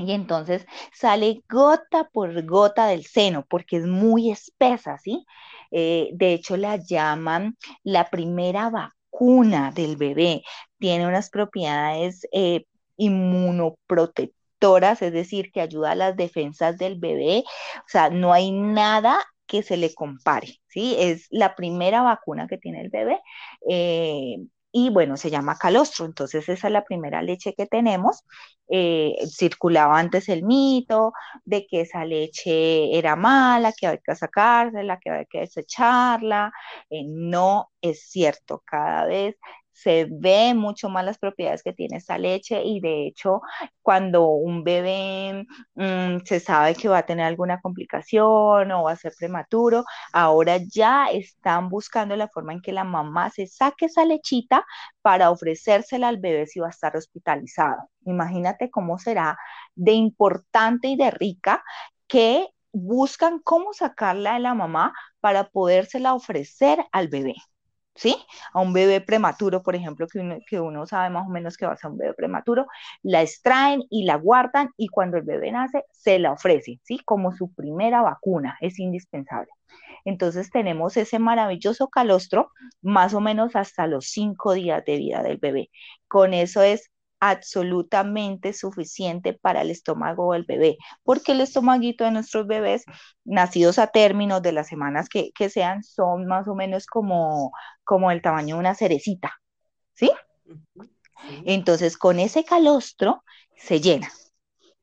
[0.07, 5.25] Y entonces sale gota por gota del seno porque es muy espesa, ¿sí?
[5.71, 10.43] Eh, de hecho, la llaman la primera vacuna del bebé.
[10.79, 12.65] Tiene unas propiedades eh,
[12.97, 17.43] inmunoprotectoras, es decir, que ayuda a las defensas del bebé.
[17.79, 20.95] O sea, no hay nada que se le compare, ¿sí?
[20.97, 23.19] Es la primera vacuna que tiene el bebé.
[23.69, 24.37] Eh,
[24.71, 26.05] y bueno, se llama calostro.
[26.05, 28.23] Entonces esa es la primera leche que tenemos.
[28.73, 31.11] Eh, circulaba antes el mito
[31.43, 36.51] de que esa leche era mala, que había que sacársela, que había que desecharla.
[36.89, 38.63] Eh, no es cierto.
[38.65, 39.35] Cada vez
[39.81, 43.41] se ve mucho más las propiedades que tiene esta leche y de hecho
[43.81, 48.95] cuando un bebé mm, se sabe que va a tener alguna complicación o va a
[48.95, 54.05] ser prematuro, ahora ya están buscando la forma en que la mamá se saque esa
[54.05, 54.65] lechita
[55.01, 57.89] para ofrecérsela al bebé si va a estar hospitalizado.
[58.05, 59.37] Imagínate cómo será
[59.75, 61.63] de importante y de rica
[62.07, 67.35] que buscan cómo sacarla de la mamá para podérsela ofrecer al bebé.
[67.95, 68.15] ¿Sí?
[68.53, 70.07] A un bebé prematuro, por ejemplo,
[70.47, 72.67] que uno, sabe más o menos que va a ser un bebé prematuro,
[73.03, 76.99] la extraen y la guardan y cuando el bebé nace se la ofrece, ¿sí?
[77.05, 79.51] Como su primera vacuna, es indispensable.
[80.05, 82.51] Entonces tenemos ese maravilloso calostro
[82.81, 85.69] más o menos hasta los cinco días de vida del bebé.
[86.07, 86.89] Con eso es
[87.21, 92.83] absolutamente suficiente para el estómago del bebé, porque el estomaguito de nuestros bebés
[93.23, 97.51] nacidos a términos de las semanas que, sean son más o menos como,
[97.83, 99.33] como el tamaño de una cerecita,
[99.93, 100.11] ¿sí?
[101.45, 103.23] Entonces con ese calostro
[103.55, 104.09] se llena.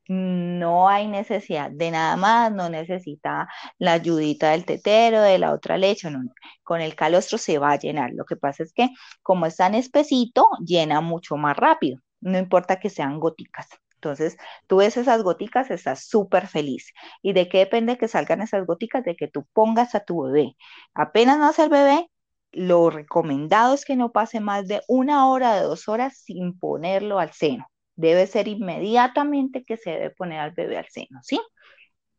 [0.06, 3.48] No hay necesidad de nada más, no necesita
[3.78, 6.20] la ayudita del tetero, de la otra leche, no,
[6.62, 8.12] con el calostro se va a llenar.
[8.14, 8.88] Lo que pasa es que
[9.22, 13.68] como es tan espesito, llena mucho más rápido no importa que sean goticas.
[13.94, 14.36] Entonces,
[14.68, 16.92] tú ves esas goticas, estás súper feliz.
[17.22, 19.04] ¿Y de qué depende que salgan esas goticas?
[19.04, 20.56] De que tú pongas a tu bebé.
[20.94, 22.08] Apenas nace el bebé,
[22.52, 27.18] lo recomendado es que no pase más de una hora, de dos horas sin ponerlo
[27.18, 27.66] al seno.
[27.96, 31.40] Debe ser inmediatamente que se debe poner al bebé al seno, ¿sí?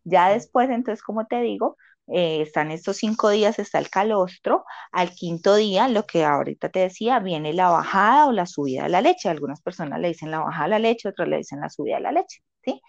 [0.04, 1.78] Ya después, entonces, como te digo,
[2.12, 6.80] eh, están estos cinco días, está el calostro, al quinto día, lo que ahorita te
[6.80, 9.30] decía, viene la bajada o la subida de la leche.
[9.30, 12.02] Algunas personas le dicen la bajada de la leche, otras le dicen la subida de
[12.02, 12.82] la leche, ¿sí?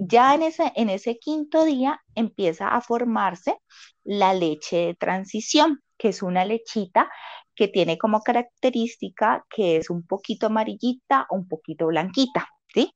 [0.00, 3.56] Ya en ese, en ese quinto día empieza a formarse
[4.04, 7.10] la leche de transición, que es una lechita
[7.54, 12.92] que tiene como característica que es un poquito amarillita, un poquito blanquita, ¿sí?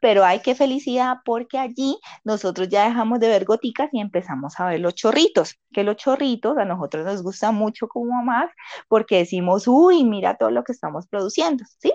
[0.00, 4.66] Pero hay que felicidad porque allí nosotros ya dejamos de ver goticas y empezamos a
[4.66, 8.50] ver los chorritos, que los chorritos a nosotros nos gusta mucho como más
[8.88, 11.92] porque decimos, uy, mira todo lo que estamos produciendo, ¿sí?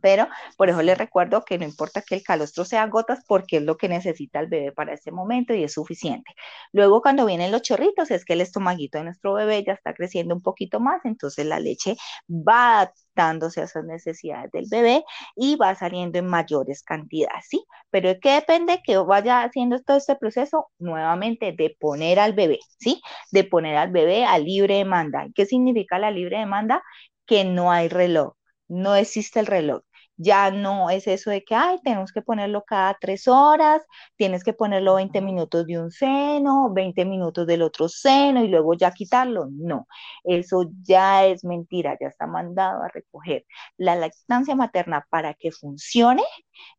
[0.00, 3.62] Pero por eso les recuerdo que no importa que el calostro sea gotas porque es
[3.62, 6.32] lo que necesita el bebé para ese momento y es suficiente.
[6.72, 10.34] Luego cuando vienen los chorritos es que el estomaguito de nuestro bebé ya está creciendo
[10.34, 11.96] un poquito más, entonces la leche
[12.28, 15.04] va adaptándose a esas necesidades del bebé
[15.34, 17.64] y va saliendo en mayores cantidades, ¿sí?
[17.90, 20.70] Pero ¿de qué depende que vaya haciendo todo este proceso?
[20.78, 23.00] Nuevamente de poner al bebé, ¿sí?
[23.32, 25.26] De poner al bebé a libre demanda.
[25.34, 26.82] ¿Qué significa la libre demanda?
[27.26, 28.34] Que no hay reloj
[28.68, 29.82] no existe el reloj.
[30.16, 33.82] Ya no es eso de que, ay, tenemos que ponerlo cada tres horas,
[34.16, 38.74] tienes que ponerlo 20 minutos de un seno, 20 minutos del otro seno y luego
[38.74, 39.46] ya quitarlo.
[39.50, 39.86] No,
[40.24, 43.44] eso ya es mentira, ya está mandado a recoger.
[43.76, 46.22] La lactancia materna para que funcione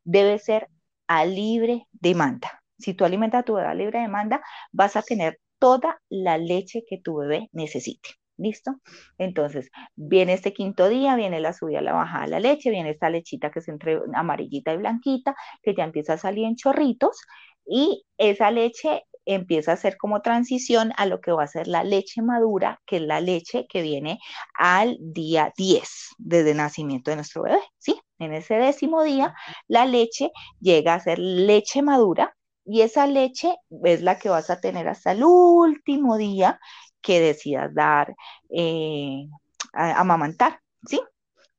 [0.04, 0.68] debe ser
[1.08, 2.62] a libre demanda.
[2.80, 6.84] Si tú alimentas a tu bebé a libre demanda, vas a tener toda la leche
[6.88, 8.10] que tu bebé necesite.
[8.38, 8.76] ¿Listo?
[9.18, 13.10] Entonces, viene este quinto día, viene la subida, la bajada de la leche, viene esta
[13.10, 17.18] lechita que es entre amarillita y blanquita, que ya empieza a salir en chorritos,
[17.66, 21.84] y esa leche empieza a ser como transición a lo que va a ser la
[21.84, 24.20] leche madura, que es la leche que viene
[24.54, 28.00] al día 10 desde nacimiento de nuestro bebé, ¿sí?
[28.20, 29.36] En ese décimo día,
[29.68, 32.34] la leche llega a ser leche madura
[32.66, 36.60] y esa leche es la que vas a tener hasta el último día
[37.02, 38.16] que decidas dar,
[38.50, 39.28] eh,
[39.74, 41.00] a, amamantar, ¿sí?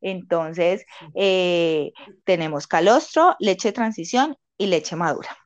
[0.00, 1.92] Entonces, eh,
[2.24, 5.36] tenemos calostro, leche de transición y leche madura.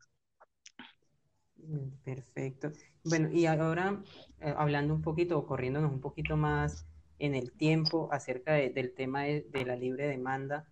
[1.57, 2.73] Mm, perfecto.
[3.05, 4.03] Bueno, y ahora
[4.41, 6.87] eh, hablando un poquito o corriéndonos un poquito más
[7.19, 10.67] en el tiempo acerca del tema de, la libre demanda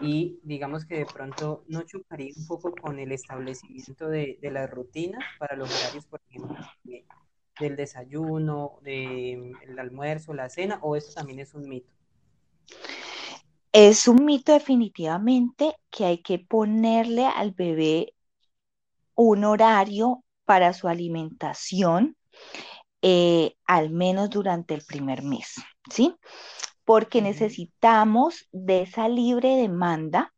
[0.00, 4.70] y digamos que de pronto no chocaría un poco con el establecimiento de, de las
[4.70, 6.56] rutinas para los horarios, por ejemplo,
[7.60, 11.90] del desayuno, del almuerzo, la cena, o eso también es un mito?
[13.72, 18.14] Es un mito definitivamente que hay que ponerle al bebé
[19.14, 22.16] un horario para su alimentación,
[23.02, 25.56] eh, al menos durante el primer mes,
[25.90, 26.14] ¿sí?
[26.84, 30.32] Porque necesitamos de esa libre demanda,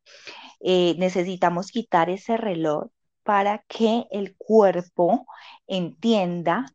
[0.60, 2.88] eh, necesitamos quitar ese reloj
[3.22, 5.26] para que el cuerpo
[5.66, 6.66] entienda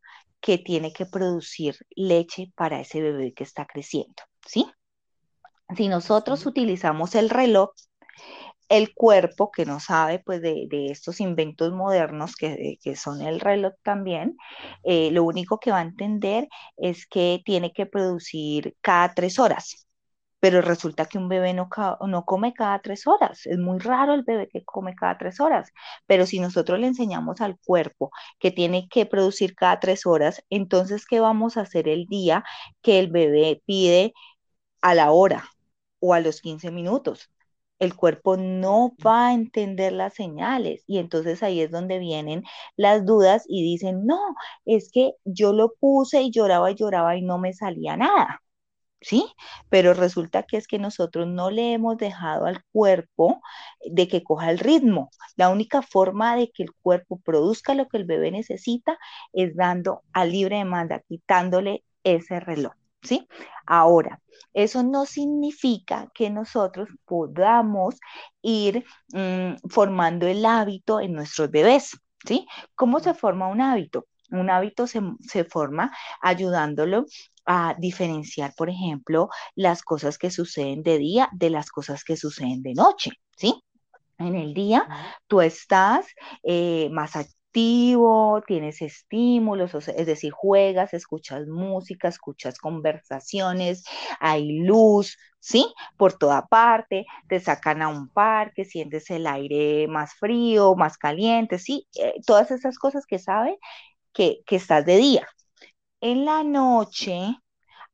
[0.44, 4.66] que tiene que producir leche para ese bebé que está creciendo, ¿sí?
[5.74, 7.70] Si nosotros utilizamos el reloj,
[8.68, 14.36] el cuerpo que no sabe pues de, estos inventos modernos que, son el reloj también,
[14.82, 19.86] eh, lo único que va a entender es que tiene que producir cada tres horas,
[20.44, 21.70] pero resulta que un bebé no,
[22.06, 23.46] no come cada tres horas.
[23.46, 25.72] Es muy raro el bebé que come cada tres horas,
[26.06, 31.06] pero si nosotros le enseñamos al cuerpo que tiene que producir cada tres horas, entonces,
[31.06, 32.44] ¿qué vamos a hacer el día
[32.82, 34.12] que el bebé pide
[34.82, 35.48] a la hora
[36.00, 37.30] o a los 15 minutos?
[37.80, 42.44] el cuerpo no va a entender las señales y entonces ahí es donde vienen
[42.76, 44.18] las dudas y dicen, no,
[44.66, 48.42] es que yo lo puse y lloraba y lloraba y no me salía nada.
[49.04, 49.26] ¿Sí?
[49.68, 53.40] Pero resulta que es que nosotros no le hemos dejado al cuerpo
[53.84, 55.10] de que coja el ritmo.
[55.36, 58.98] La única forma de que el cuerpo produzca lo que el bebé necesita
[59.32, 62.72] es dando a libre demanda, quitándole ese reloj.
[63.02, 63.28] ¿Sí?
[63.66, 64.22] Ahora,
[64.54, 67.96] eso no significa que nosotros podamos
[68.40, 72.46] ir mm, formando el hábito en nuestros bebés, ¿sí?
[72.74, 74.06] ¿Cómo se forma un hábito?
[74.30, 77.04] Un hábito se, se, forma ayudándolo
[77.46, 82.62] a diferenciar, por ejemplo, las cosas que suceden de día de las cosas que suceden
[82.62, 83.62] de noche, ¿sí?
[84.18, 84.86] En el día
[85.26, 86.06] tú estás
[86.42, 93.84] eh, más activo, tienes estímulos, es decir, juegas, escuchas música, escuchas conversaciones,
[94.20, 95.66] hay luz, ¿sí?
[95.96, 101.58] Por toda parte, te sacan a un parque, sientes el aire más frío, más caliente,
[101.58, 101.86] ¿sí?
[101.96, 103.58] Eh, todas esas cosas que sabe
[104.12, 105.26] que, que estás de día,
[106.04, 107.34] en la noche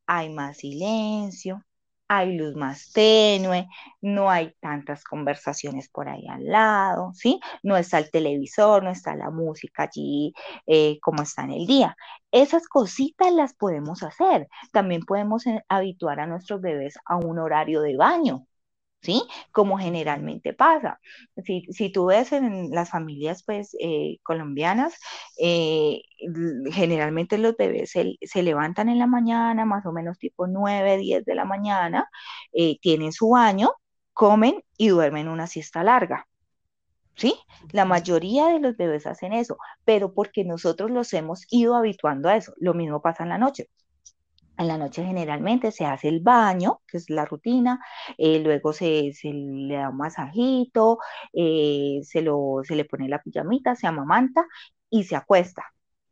[0.06, 1.64] hay más silencio,
[2.08, 3.68] hay luz más tenue,
[4.00, 7.38] no hay tantas conversaciones por ahí al lado, ¿sí?
[7.62, 10.34] No está el televisor, no está la música allí
[10.66, 11.96] eh, como está en el día.
[12.32, 14.48] Esas cositas las podemos hacer.
[14.72, 18.46] También podemos eh, habituar a nuestros bebés a un horario de baño,
[19.02, 19.22] ¿sí?
[19.52, 21.00] Como generalmente pasa.
[21.44, 24.94] Si, si tú ves en las familias, pues, eh, colombianas,
[25.38, 26.02] eh,
[26.72, 31.34] generalmente los bebés se, levantan en la mañana, más o menos tipo 9, 10 de
[31.34, 32.08] la mañana,
[32.52, 33.72] eh, tienen su baño,
[34.12, 36.26] comen y duermen una siesta larga.
[37.16, 37.34] ¿Sí?
[37.72, 42.36] La mayoría de los bebés hacen eso, pero porque nosotros los hemos ido habituando a
[42.36, 42.54] eso.
[42.58, 43.68] Lo mismo pasa en la noche.
[44.60, 47.80] En la noche generalmente se hace el baño, que es la rutina,
[48.18, 50.98] eh, luego se, le da un masajito,
[51.32, 54.46] eh, se, le pone la pijamita, se amamanta
[54.90, 55.64] y se acuesta.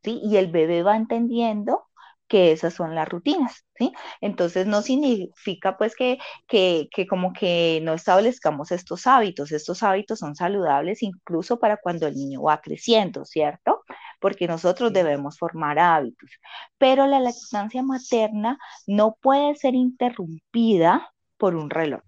[0.02, 0.20] ¿sí?
[0.24, 1.84] Y el bebé va entendiendo
[2.26, 3.92] que esas son las rutinas, ¿sí?
[4.20, 10.18] Entonces no significa pues que, que, que, como que no establezcamos estos hábitos, estos hábitos
[10.20, 13.77] son saludables incluso para cuando el niño va creciendo, ¿cierto?
[14.18, 16.30] Porque nosotros debemos formar hábitos,
[16.78, 22.02] pero la lactancia materna no puede ser interrumpida por un reloj.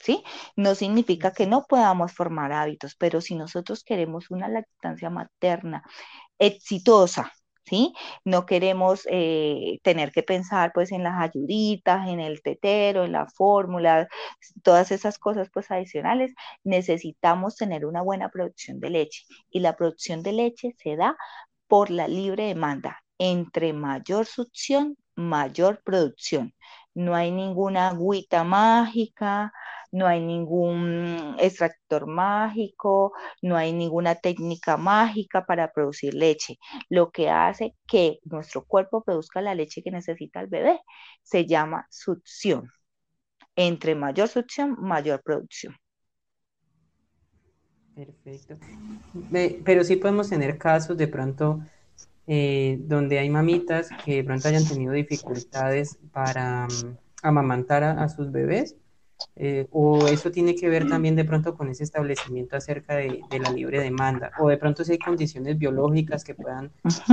[0.00, 0.22] ¿Sí?
[0.56, 5.82] No significa que no podamos formar hábitos, pero si nosotros queremos una lactancia materna
[6.38, 7.32] exitosa,
[7.68, 7.94] ¿sí?
[8.24, 13.26] No queremos eh, tener que pensar pues en las ayuditas, en el tetero, en la
[13.26, 14.08] fórmula,
[14.62, 16.32] todas esas cosas pues adicionales.
[16.64, 21.16] Necesitamos tener una buena producción de leche y la producción de leche se da
[21.68, 23.02] por la libre demanda.
[23.18, 26.54] Entre mayor succión, mayor producción.
[26.94, 29.52] No hay ninguna agüita mágica,
[29.92, 33.12] no hay ningún extractor mágico,
[33.42, 36.58] no hay ninguna técnica mágica para producir leche.
[36.88, 40.80] Lo que hace que nuestro cuerpo produzca la leche que necesita el bebé
[41.22, 42.70] se llama succión.
[43.56, 45.76] Entre mayor succión, mayor producción.
[47.98, 48.56] Perfecto.
[49.64, 51.60] Pero sí podemos tener casos de pronto
[52.28, 58.30] eh, donde hay mamitas que de pronto hayan tenido dificultades para mm, amamantar a sus
[58.30, 58.76] bebés
[59.34, 63.50] eh, o eso tiene que ver también de pronto con ese establecimiento acerca de, la
[63.50, 66.70] libre demanda, o de pronto si hay condiciones biológicas que puedan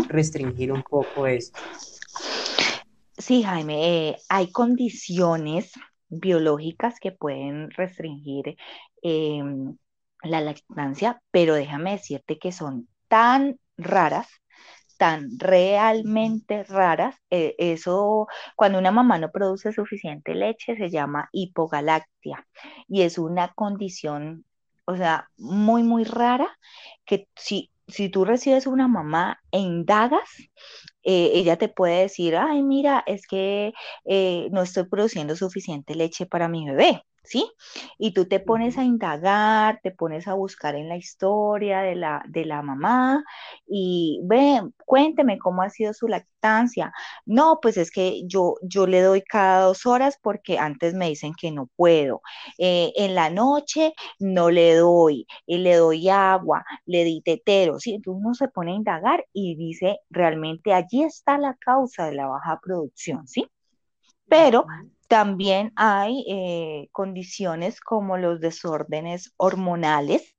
[0.07, 1.59] restringir un poco esto.
[3.17, 5.71] Sí, Jaime, eh, hay condiciones
[6.09, 8.55] biológicas que pueden restringir
[9.01, 9.75] em,
[10.26, 14.28] la lactancia, pero déjame decirte que son tan raras
[14.97, 17.15] tan realmente raras.
[17.30, 22.47] Eh, eso, cuando una mamá no produce suficiente leche, se llama hipogalactia
[22.88, 24.45] y es una condición,
[24.86, 26.47] o sea, muy, muy rara
[27.05, 30.30] que si, si tú recibes una mamá e indagas,
[31.03, 33.73] eh, ella te puede decir, ay, mira, es que
[34.05, 37.03] eh, no estoy produciendo suficiente leche para mi bebé.
[37.26, 37.51] ¿Sí?
[37.97, 42.23] Y tú te pones a indagar, te pones a buscar en la historia de la,
[42.28, 43.23] de la mamá
[43.67, 46.93] y ve, cuénteme cómo ha sido su lactancia.
[47.26, 51.34] No, pues es que yo, yo le doy cada dos horas porque antes me dicen
[51.39, 52.21] que no puedo.
[52.57, 57.95] Eh, en la noche no le doy, y le doy agua, le di tetero, ¿sí?
[57.95, 62.28] Entonces uno se pone a indagar y dice, realmente allí está la causa de la
[62.28, 63.47] baja producción, ¿sí?
[64.28, 64.65] Pero
[65.08, 70.36] también hay eh, condiciones como los desórdenes hormonales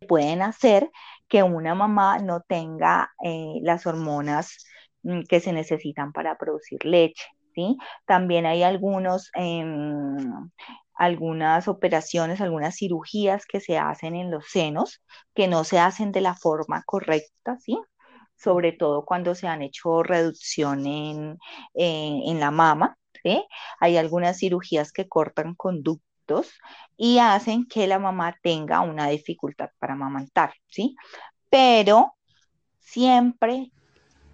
[0.00, 0.90] que pueden hacer
[1.28, 4.64] que una mamá no tenga eh, las hormonas
[5.02, 7.24] mm, que se necesitan para producir leche.
[7.54, 7.76] ¿sí?
[8.06, 10.50] También hay algunos, em,
[10.94, 15.02] algunas operaciones, algunas cirugías que se hacen en los senos
[15.34, 17.78] que no se hacen de la forma correcta, ¿sí?
[18.36, 21.38] sobre todo cuando se han hecho reducción en,
[21.74, 22.96] en la mama,
[23.80, 26.52] hay algunas cirugías que cortan conductos
[26.96, 30.96] y hacen que la mamá tenga una dificultad para amamantar, ¿sí?
[31.50, 32.14] Pero
[32.78, 33.70] siempre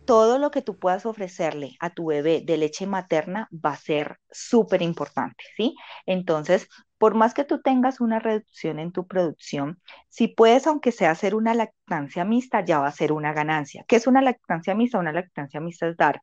[0.09, 4.19] todo lo que tú puedas ofrecerle a tu bebé de leche materna va a ser
[4.31, 5.75] súper importante, ¿sí?
[6.07, 6.67] Entonces,
[6.97, 11.35] por más que tú tengas una reducción en tu producción, si puedes, aunque sea hacer
[11.35, 13.85] una lactancia mixta, ya va a ser una ganancia.
[13.87, 14.99] ¿Qué es una lactancia mixta?
[14.99, 16.23] Una lactancia mixta es dar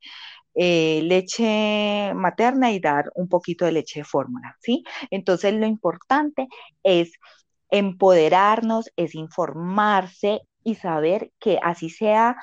[0.56, 4.84] eh, leche materna y dar un poquito de leche de fórmula, ¿sí?
[5.12, 6.48] Entonces, lo importante
[6.84, 7.14] es
[7.70, 12.38] empoderarnos, es informarse y saber que así sea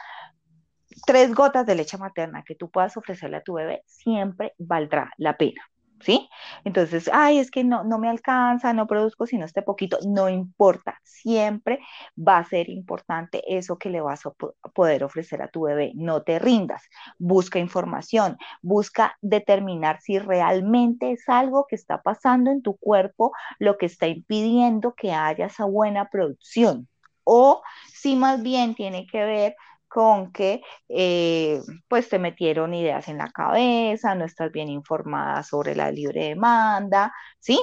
[1.07, 5.37] tres gotas de leche materna que tú puedas ofrecerle a tu bebé, siempre valdrá la
[5.37, 5.63] pena.
[6.03, 6.29] ¿Sí?
[6.65, 10.99] Entonces, ay, es que no, no me alcanza, no produzco sino este poquito, no importa,
[11.05, 11.79] siempre
[12.17, 14.33] va a ser importante eso que le vas a
[14.75, 16.83] poder ofrecer a tu bebé, no te rindas,
[17.19, 23.79] busca información, busca determinar si realmente es algo que está pasando en tu cuerpo lo
[23.79, 26.89] que está impidiendo que haya esa buena producción.
[27.25, 29.57] O si más bien tiene que ver
[29.93, 35.75] con que eh, pues te metieron ideas en la cabeza, no estás bien informada sobre
[35.75, 37.61] la libre demanda, ¿sí?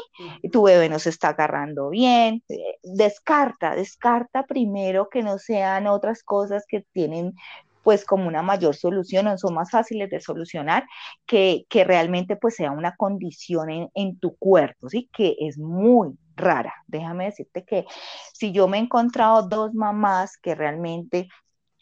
[0.51, 2.43] Tu bebé no se está agarrando bien.
[2.47, 7.33] Eh, descarta, descarta primero que no sean otras cosas que tienen
[7.81, 10.85] pues como una mayor solución o son más fáciles de solucionar
[11.25, 15.09] que, que realmente pues sea una condición en, en, tu cuerpo, ¿sí?
[15.11, 16.73] Que es muy rara.
[16.85, 17.85] Déjame decirte que
[18.33, 21.27] si yo me he encontrado dos mamás que realmente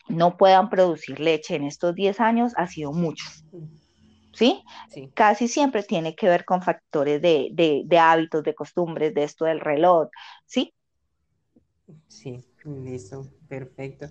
[0.10, 3.26] no puedan producir leche en estos 10 años, ha sido mucho.
[4.34, 4.62] ¿Sí?
[4.90, 5.10] ¿Sí?
[5.16, 9.46] Casi siempre tiene que ver con factores de, de, de hábitos, de costumbres, de esto
[9.46, 10.10] del reloj,
[10.46, 10.74] ¿sí?
[12.08, 14.08] Sí, listo, perfecto.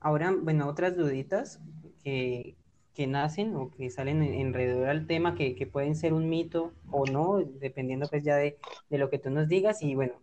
[0.00, 1.60] Ahora, bueno, otras duditas
[2.02, 2.56] que,
[2.94, 7.06] que nacen o que salen alrededor del tema, que, que, pueden ser un mito o
[7.06, 8.58] no, dependiendo pues ya de,
[8.90, 9.82] de, lo que tú nos digas.
[9.82, 10.14] Y bueno,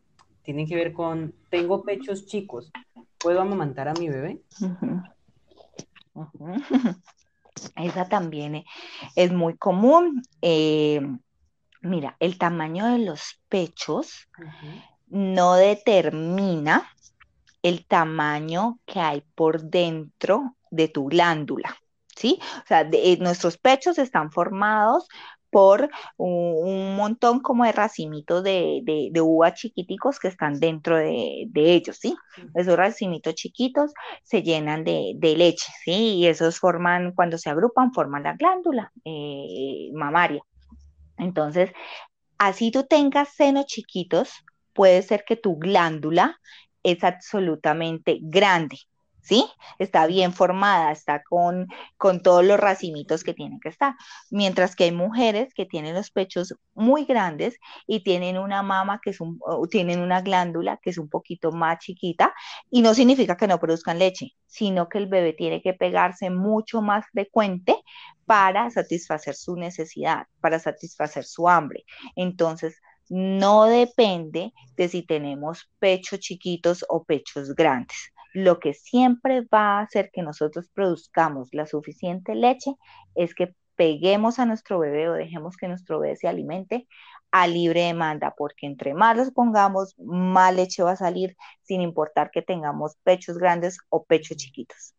[0.44, 2.72] tienen que ver con, tengo pechos chicos,
[3.22, 4.42] ¿puedo amamantar a mi bebé?
[7.76, 8.64] Esa también
[9.16, 10.24] es muy común.
[10.42, 11.02] Eh,
[11.82, 14.28] mira, el tamaño de los pechos
[15.08, 16.90] no determina
[17.62, 21.76] el tamaño que hay por dentro de tu glándula.
[22.16, 22.40] ¿Sí?
[22.64, 25.08] O sea, eh, nuestros pechos están formados
[25.52, 31.98] por un, montón como de racimitos de, de, uva chiquiticos que están dentro de, ellos,
[31.98, 32.16] ¿sí?
[32.56, 33.94] Esos racimitos chiquitos
[34.24, 36.16] se llenan de, leche, ¿sí?
[36.16, 40.42] Y esos forman, cuando se agrupan, forman la glándula eh, mamaria.
[41.18, 41.72] Entonces,
[42.38, 44.32] así tú tengas senos chiquitos,
[44.74, 46.40] puede ser que tu glándula
[46.84, 48.78] es absolutamente grande,
[49.22, 49.46] ¿sí?
[49.80, 51.68] Está bien formada, está con,
[51.98, 53.96] con todos los racimitos que tienen que estar.
[54.30, 57.58] Mientras que hay mujeres que tienen los pechos muy grandes
[57.88, 61.80] y tienen una mama que es un, tienen una glándula que es un poquito más
[61.80, 62.34] chiquita
[62.70, 66.82] y no significa que no produzcan leche, sino que el bebé tiene que pegarse mucho
[66.82, 67.76] más frecuente
[68.26, 71.84] para satisfacer su necesidad, para satisfacer su hambre.
[72.16, 79.80] Entonces, no depende de si tenemos pechos chiquitos o pechos grandes lo que siempre va
[79.80, 82.76] a hacer que nosotros produzcamos la suficiente leche
[83.16, 86.88] es que peguemos a nuestro bebé o dejemos que nuestro bebé se alimente
[87.32, 92.30] a libre demanda, porque entre más los pongamos, más leche va a salir, sin importar
[92.30, 94.94] que tengamos pechos grandes o pechos chiquitos.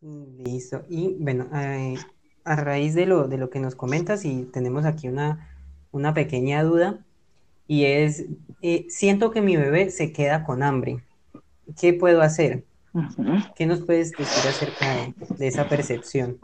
[0.00, 0.84] Listo.
[0.88, 1.96] Y bueno, eh,
[2.44, 5.56] a raíz de lo, de lo que nos comentas, y tenemos aquí una,
[5.90, 7.04] una pequeña duda,
[7.66, 8.26] y es,
[8.62, 11.02] eh, siento que mi bebé se queda con hambre.
[11.78, 12.64] ¿Qué puedo hacer?
[13.54, 14.86] ¿Qué nos puedes decir acerca
[15.36, 16.38] de, esa percepción?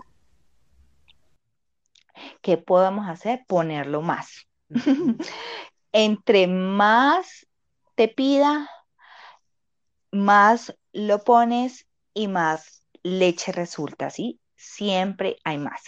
[2.43, 3.45] ¿Qué podemos hacer?
[3.47, 4.47] Ponerlo más.
[5.93, 7.47] Entre más
[7.95, 8.69] te pida,
[10.11, 14.41] más lo pones y más leche resulta, ¿sí?
[14.55, 15.83] Siempre hay más.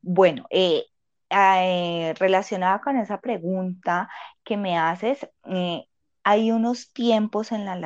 [0.00, 0.84] Bueno, eh,
[1.30, 4.08] eh, relacionada con esa pregunta
[4.42, 5.84] que me haces, eh,
[6.24, 7.76] hay unos tiempos en la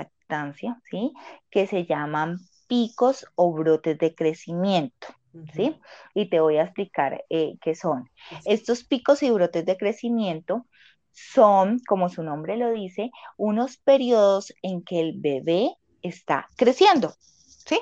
[0.90, 1.12] ¿sí?
[1.50, 5.08] Que se llaman picos o brotes de crecimiento,
[5.54, 5.78] ¿sí?
[6.14, 8.10] Y te voy a explicar eh, qué son.
[8.44, 10.66] Estos picos y brotes de crecimiento
[11.12, 17.78] son, como su nombre lo dice, unos periodos en que el bebé está creciendo, ¿sí?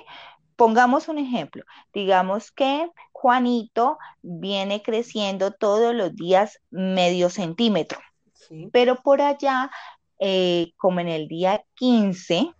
[0.56, 1.64] Pongamos un ejemplo.
[1.92, 7.98] Digamos que Juanito viene creciendo todos los días medio centímetro,
[8.72, 9.70] pero por allá
[10.24, 12.52] eh, como en el día 15,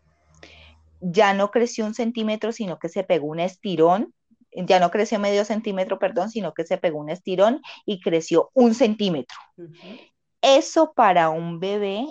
[1.01, 4.13] ya no creció un centímetro, sino que se pegó un estirón,
[4.51, 8.75] ya no creció medio centímetro, perdón, sino que se pegó un estirón y creció un
[8.75, 9.37] centímetro.
[10.41, 12.07] Eso para un bebé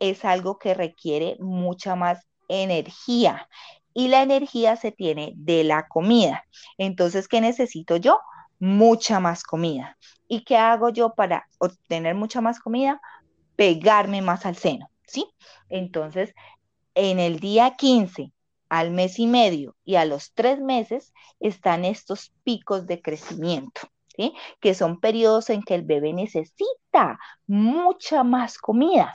[0.00, 3.48] es algo que requiere mucha más energía
[3.94, 6.44] y la energía se tiene de la comida.
[6.76, 8.20] Entonces, ¿qué necesito yo?
[8.58, 9.96] Mucha más comida.
[10.28, 13.00] ¿Y qué hago yo para obtener mucha más comida?
[13.60, 14.90] Pegarme más al seno.
[15.10, 15.26] ¿sí?
[15.68, 16.34] Entonces,
[16.94, 18.32] en el día 15,
[18.70, 23.82] al mes y medio y a los tres meses están estos picos de crecimiento,
[24.16, 24.32] ¿sí?
[24.60, 29.12] Que son periodos en que el bebé necesita mucha más comida.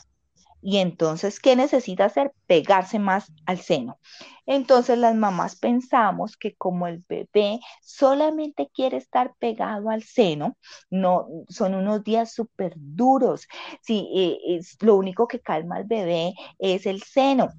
[0.68, 2.32] Y entonces, ¿qué necesita hacer?
[2.48, 4.00] Pegarse más al seno.
[4.48, 10.58] Entonces las mamás pensamos que como el bebé solamente quiere estar pegado al seno,
[10.90, 13.48] no, son unos días súper duros.
[13.84, 17.50] Sí, eh, es, lo único que calma al bebé es el seno.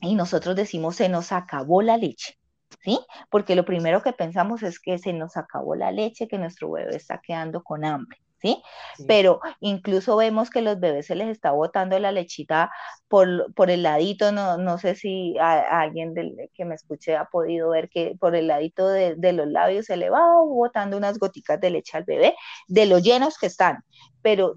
[0.00, 2.38] Y nosotros decimos, se nos acabó la leche.
[2.84, 3.00] ¿Sí?
[3.28, 6.94] Porque lo primero que pensamos es que se nos acabó la leche, que nuestro bebé
[6.94, 8.18] está quedando con hambre.
[8.46, 8.62] ¿Sí?
[9.06, 12.70] Pero incluso vemos que los bebés se les está botando la lechita
[13.08, 16.14] por, por el ladito, no, no sé si alguien
[16.54, 19.96] que me escuche ha podido ver que por el ladito de, de, los labios se
[19.96, 22.34] le va botando unas goticas de leche al bebé,
[22.68, 23.84] de lo llenos que están,
[24.22, 24.56] pero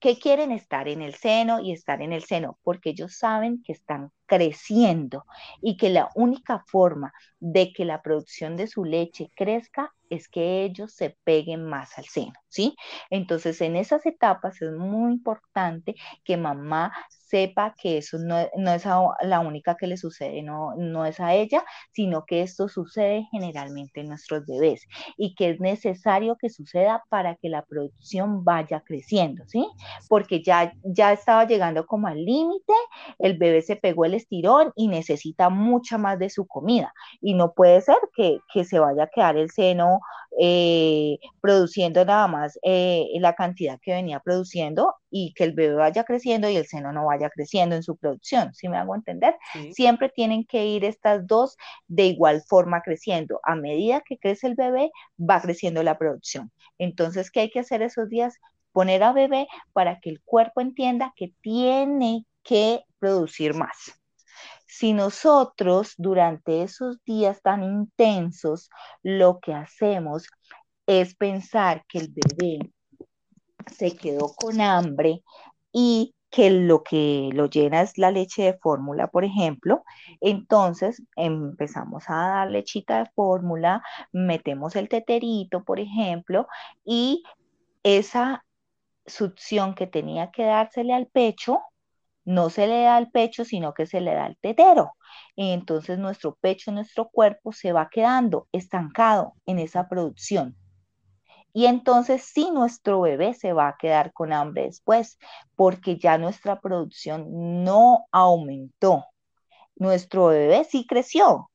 [0.00, 2.58] ¿qué quieren estar en el seno y estar en el seno?
[2.62, 5.24] Porque ellos saben que están creciendo
[5.60, 10.64] y que la única forma de que la producción de su leche crezca es que
[10.64, 12.76] ellos se peguen más al seno, ¿sí?
[13.10, 15.94] Entonces, en esas etapas es muy importante
[16.24, 16.92] que mamá
[17.30, 18.84] sepa que eso no, es
[19.22, 24.00] la única que le sucede, no, no es a ella, sino que esto sucede generalmente
[24.00, 29.44] en nuestros bebés y que es necesario que suceda para que la producción vaya creciendo,
[29.46, 29.64] ¿sí?
[30.08, 32.74] Porque ya, ya estaba llegando como al límite,
[33.18, 37.52] el bebé se pegó el estirón y necesita mucha más de su comida y no
[37.52, 40.00] puede ser que, que se vaya a quedar el seno
[40.38, 46.04] eh, produciendo nada más eh, la cantidad que venía produciendo y que el bebé vaya
[46.04, 49.36] creciendo y el seno no vaya creciendo en su producción, si me hago entender?
[49.72, 51.56] Siempre tienen que ir estas dos
[51.88, 53.40] de igual forma creciendo.
[53.42, 56.52] A medida que crece el bebé, va creciendo la producción.
[56.78, 58.36] Entonces, ¿qué hay que hacer esos días?
[58.72, 64.00] Poner a bebé para que el cuerpo entienda que tiene que producir más.
[64.66, 68.70] Si nosotros durante esos días tan intensos
[69.02, 70.28] lo que hacemos
[70.86, 72.70] es pensar que el bebé
[73.66, 75.22] se quedó con hambre
[75.72, 79.82] y que lo que lo llena es la leche de fórmula, por ejemplo,
[80.20, 83.82] entonces empezamos a dar lechita de fórmula,
[84.12, 86.46] metemos el teterito, por ejemplo,
[86.84, 87.24] y
[87.82, 88.44] esa
[89.06, 91.60] succión que tenía que dársele al pecho,
[92.24, 94.92] no se le da al pecho, sino que se le da al tetero.
[95.36, 100.56] Entonces nuestro pecho, nuestro cuerpo se va quedando estancado en esa producción.
[101.52, 105.18] Y entonces sí nuestro bebé se va a quedar con hambre después,
[105.56, 109.04] porque ya nuestra producción no aumentó.
[109.76, 111.50] Nuestro bebé sí creció,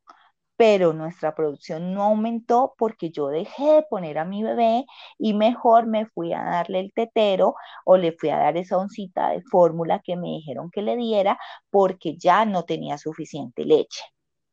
[0.58, 4.86] pero nuestra producción no aumentó porque yo dejé de poner a mi bebé
[5.18, 9.30] y mejor me fui a darle el tetero o le fui a dar esa oncita
[9.30, 11.38] de fórmula que me dijeron que le diera
[11.70, 14.04] porque ya no tenía suficiente leche.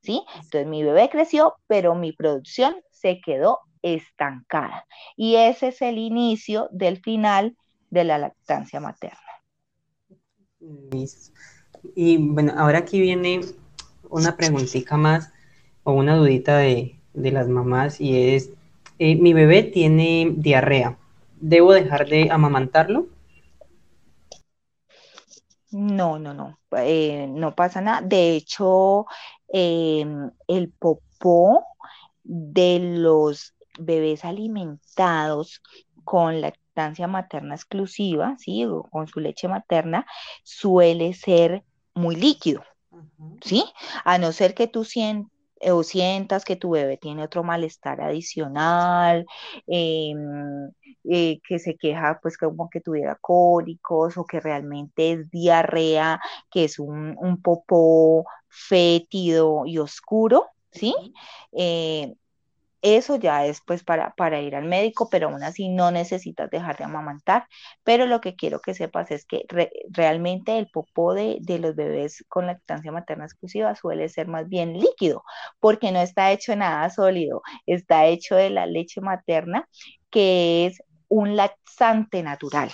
[0.03, 0.25] ¿Sí?
[0.35, 4.87] Entonces mi bebé creció, pero mi producción se quedó estancada.
[5.17, 7.57] Y ese es el inicio del final
[7.91, 9.19] de la lactancia materna.
[11.95, 13.41] Y bueno, ahora aquí viene
[14.09, 15.33] una preguntita más
[15.85, 18.51] o una dudita de, las mamás y es,
[18.99, 20.97] eh, mi bebé tiene diarrea,
[21.41, 23.09] ¿debo dejar de amamantarlo?
[25.73, 28.03] No, no, no, eh, no pasa nada.
[28.03, 29.07] De hecho,
[29.49, 31.65] em, el popó
[32.23, 35.63] de los bebés alimentados
[36.05, 38.65] con lactancia materna exclusiva, ¿sí?
[38.65, 40.07] O con su leche materna,
[40.43, 41.63] suele ser
[41.95, 42.63] muy líquido,
[43.43, 43.65] ¿sí?
[44.05, 45.33] A no ser que tú sientas
[45.71, 49.25] o sientas que tu bebé tiene otro malestar adicional,
[49.67, 50.71] em,
[51.05, 56.21] eh, que se queja pues como que tuviera cólicos o que realmente es diarrea,
[56.51, 60.95] que es un, un popó fétido y oscuro, ¿sí?
[62.83, 66.77] Eso ya es pues para, para ir al médico, pero aún así no necesitas dejar
[66.79, 67.47] de amamantar.
[67.85, 69.45] Pero lo que quiero que sepas es que
[69.91, 74.75] realmente el popó de, de los bebés con lactancia materna exclusiva suele ser más bien
[74.79, 75.23] líquido,
[75.61, 79.69] porque no está hecho nada sólido, está hecho de la leche materna,
[80.11, 82.71] que es un laxante natural.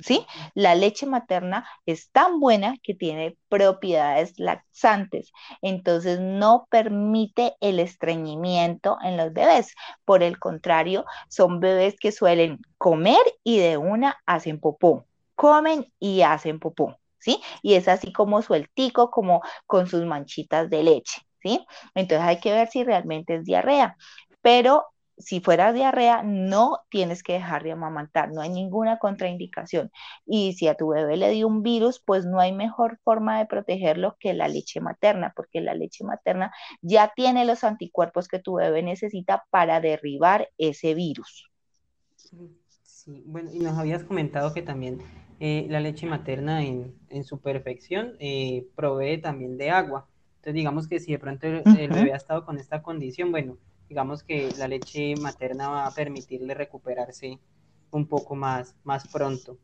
[0.00, 0.26] ¿Sí?
[0.54, 5.32] La leche materna es tan buena que tiene propiedades laxantes,
[5.62, 9.74] entonces no permite el estreñimiento en los bebés.
[10.04, 16.22] Por el contrario, son bebés que suelen comer y de una hacen popó, comen y
[16.22, 17.40] hacen popó, ¿sí?
[17.62, 21.66] Y es así como sueltico, como con sus manchitas de leche, ¿sí?
[21.94, 23.96] Entonces hay que ver si realmente es diarrea.
[24.42, 24.86] Pero
[25.20, 29.90] si fuera diarrea, no tienes que dejar de amamantar, no hay ninguna contraindicación.
[30.26, 33.46] Y si a tu bebé le dio un virus, pues no hay mejor forma de
[33.46, 38.54] protegerlo que la leche materna, porque la leche materna ya tiene los anticuerpos que tu
[38.54, 41.50] bebé necesita para derribar ese virus.
[42.82, 44.98] Sí, bueno, y nos habías comentado que también
[45.40, 50.06] eh, la leche materna en, su perfección eh, provee también de agua.
[50.36, 53.58] Entonces digamos que si de pronto el bebé ha estado con esta condición, bueno,
[53.90, 57.38] digamos que la leche materna va a permitirle recuperarse
[57.90, 59.58] un poco más, más pronto.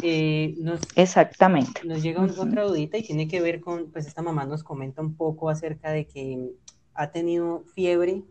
[0.00, 0.54] Eh,
[0.94, 1.80] Exactamente.
[1.84, 5.16] Nos llega otra dudita y tiene que ver con, pues esta mamá nos comenta un
[5.16, 6.52] poco acerca de que
[6.94, 8.22] ha tenido fiebre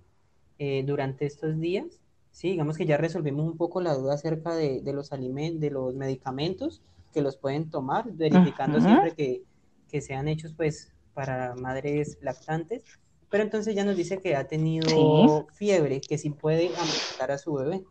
[0.58, 2.00] eh, durante estos días
[2.32, 5.94] Sí, digamos que ya resolvimos un poco la duda acerca de, los alimentos, de los
[5.96, 6.82] medicamentos
[7.14, 12.84] que los pueden tomar, verificando siempre que, sean hechos pues para madres lactantes.
[13.30, 17.54] Pero entonces ya nos dice que ha tenido fiebre, que sí puede amamantar a su
[17.54, 17.84] bebé.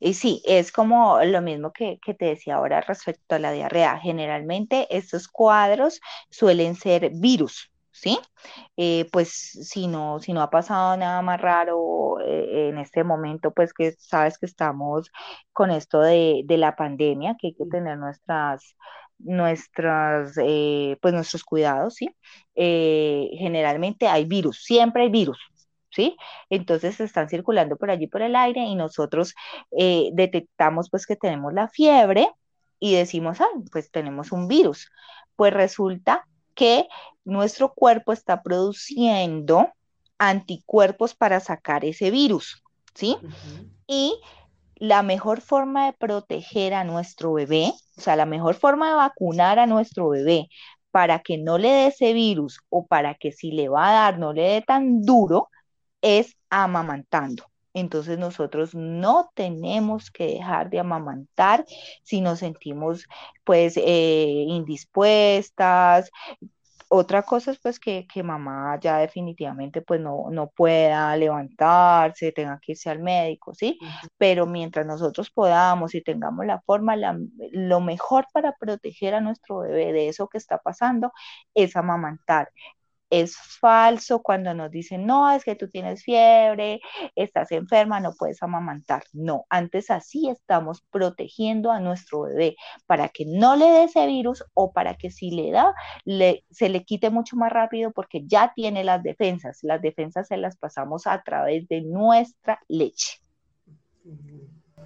[0.00, 3.98] Y sí, es como lo mismo que, te decía ahora respecto a la diarrea.
[3.98, 8.18] Generalmente estos cuadros suelen ser virus, ¿sí?
[8.76, 13.52] Eh, pues si no, si no ha pasado nada más raro eh, en este momento,
[13.52, 15.10] pues que sabes que estamos
[15.52, 18.76] con esto de, la pandemia, que hay que tener nuestras
[19.18, 22.10] nuestras, eh, pues nuestros cuidados, ¿sí?
[22.54, 25.38] generalmente hay virus, siempre hay virus,
[25.90, 26.16] ¿sí?
[26.50, 29.34] Entonces están circulando por allí por el aire y nosotros
[29.76, 32.28] eh, detectamos pues que tenemos la fiebre
[32.80, 34.90] y decimos, ah, pues tenemos un virus.
[35.36, 36.88] Pues resulta que
[37.24, 39.68] nuestro cuerpo está produciendo
[40.18, 42.62] anticuerpos para sacar ese virus,
[42.94, 43.16] ¿sí?
[43.86, 44.20] Y
[44.80, 49.58] la mejor forma de proteger a nuestro bebé, o sea, la mejor forma de vacunar
[49.58, 50.48] a nuestro bebé
[50.90, 54.18] para que no le dé ese virus o para que si le va a dar
[54.18, 55.48] no le dé tan duro,
[56.02, 57.44] es amamantando.
[57.74, 61.64] Entonces nosotros no tenemos que dejar de amamantar
[62.02, 63.06] si nos sentimos
[63.44, 66.10] pues eh, indispuestas.
[66.90, 72.72] Otra cosa es pues que, mamá ya definitivamente pues no, no pueda levantarse, tenga que
[72.72, 73.78] irse al médico, ¿sí?
[74.16, 76.96] Pero mientras nosotros podamos y tengamos la forma,
[77.52, 81.12] lo mejor para proteger a nuestro bebé de eso que está pasando
[81.54, 82.50] es amamantar
[83.10, 86.80] es falso cuando nos dicen, no, es que tú tienes fiebre,
[87.14, 89.02] estás enferma, no puedes amamantar.
[89.12, 92.56] No, antes así estamos protegiendo a nuestro bebé
[92.86, 96.68] para que no le dé ese virus o para que si le da, le, se
[96.68, 99.58] le quite mucho más rápido porque ya tiene las defensas.
[99.62, 103.18] Las defensas se las pasamos a través de nuestra leche.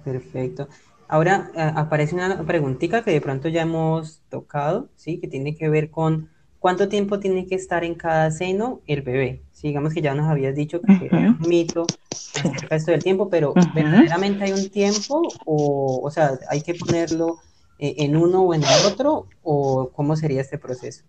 [0.03, 0.67] Perfecto.
[1.07, 5.19] Ahora eh, aparece una preguntita que de pronto ya hemos tocado, ¿sí?
[5.19, 6.32] Que tiene que ver con
[6.63, 9.41] ¿Cuánto tiempo tiene que estar en cada seno el bebé?
[9.61, 13.53] digamos que ya nos habías dicho que era un mito acerca esto del tiempo, pero
[13.75, 17.39] ¿verdaderamente hay un tiempo o, o sea, hay que ponerlo
[17.79, 21.03] eh, en uno o en el otro o cómo sería este proceso?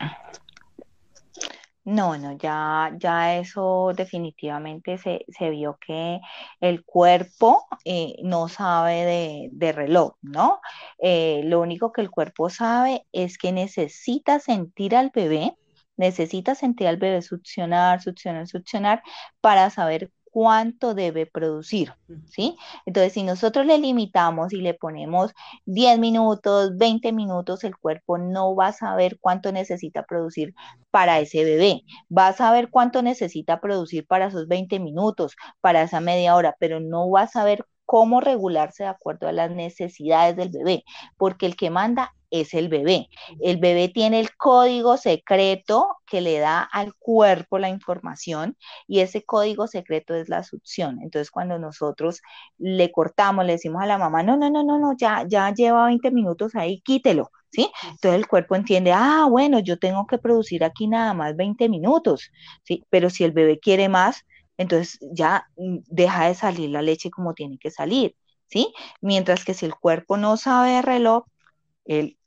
[1.84, 6.18] No, no, ya, ya eso definitivamente se, vio que
[6.60, 10.60] el cuerpo eh, no sabe de, reloj, ¿no?
[10.98, 15.58] Eh, lo único que el cuerpo sabe es que necesita sentir al bebé,
[15.96, 19.02] necesita sentir al bebé succionar, succionar, succionar
[19.42, 21.92] para saber cuánto debe producir,
[22.28, 22.56] ¿sí?
[22.86, 25.30] Entonces, si nosotros le limitamos y le ponemos
[25.64, 30.52] 10 minutos, 20 minutos, el cuerpo no va a saber cuánto necesita producir
[30.90, 31.82] para ese bebé.
[32.10, 36.80] Va a saber cuánto necesita producir para esos 20 minutos, para esa media hora, pero
[36.80, 40.82] no va a saber cómo regularse de acuerdo a las necesidades del bebé,
[41.16, 43.08] porque el que manda es el bebé.
[43.40, 48.56] El bebé tiene el código secreto que le da al cuerpo la información
[48.88, 51.00] y ese código secreto es la succión.
[51.02, 52.20] Entonces, cuando nosotros
[52.58, 55.86] le cortamos, le decimos a la mamá, no, no, no, no, no, ya, ya lleva
[55.86, 57.30] 20 minutos ahí, quítelo.
[57.50, 57.70] ¿Sí?
[57.84, 62.32] Entonces el cuerpo entiende, ah, bueno, yo tengo que producir aquí nada más 20 minutos,
[62.64, 62.84] ¿sí?
[62.90, 64.24] Pero si el bebé quiere más,
[64.56, 68.16] entonces ya mm, deja de salir la leche como tiene que salir,
[68.48, 68.72] ¿sí?
[69.00, 71.24] Mientras que si el cuerpo no sabe de reloj,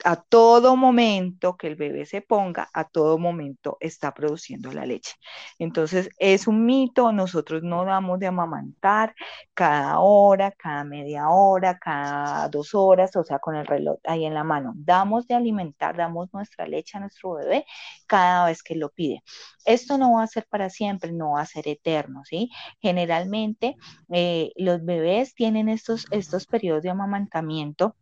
[0.03, 5.15] a todo momento que el bebé se ponga, a todo momento está produciendo la leche.
[5.57, 9.15] Entonces, es un mito, nosotros no damos de amamantar
[9.53, 14.35] cada hora, cada media hora, cada dos horas, o sea, con el reloj ahí en
[14.35, 14.73] la mano.
[14.75, 17.65] Damos de alimentar, damos nuestra leche a nuestro bebé
[18.05, 19.23] cada vez que lo pide.
[19.65, 22.51] Esto no va a ser para siempre, no va a ser eterno, ¿sí?
[22.79, 23.75] Generalmente,
[24.11, 27.95] eh, los bebés tienen estos, estos periodos de amamantamiento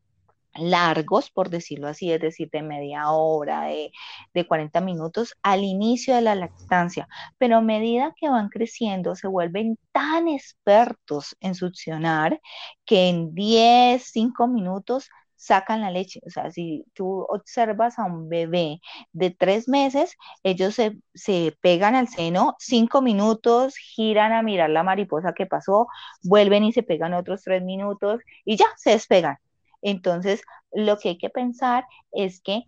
[0.55, 3.91] largos, por decirlo así, es decir, de media hora, de,
[4.33, 9.27] de, 40 minutos al inicio de la lactancia, pero a medida que van creciendo se
[9.27, 12.41] vuelven tan expertos en succionar
[12.85, 16.19] que en 10, 5 minutos sacan la leche.
[16.25, 18.81] O sea, si tú observas a un bebé
[19.13, 24.83] de tres meses, ellos se, se, pegan al seno cinco minutos, giran a mirar la
[24.83, 25.87] mariposa que pasó,
[26.23, 29.37] vuelven y se pegan otros tres minutos y ya se despegan.
[29.85, 30.41] Entonces,
[30.73, 32.63] lo que hay que pensar es que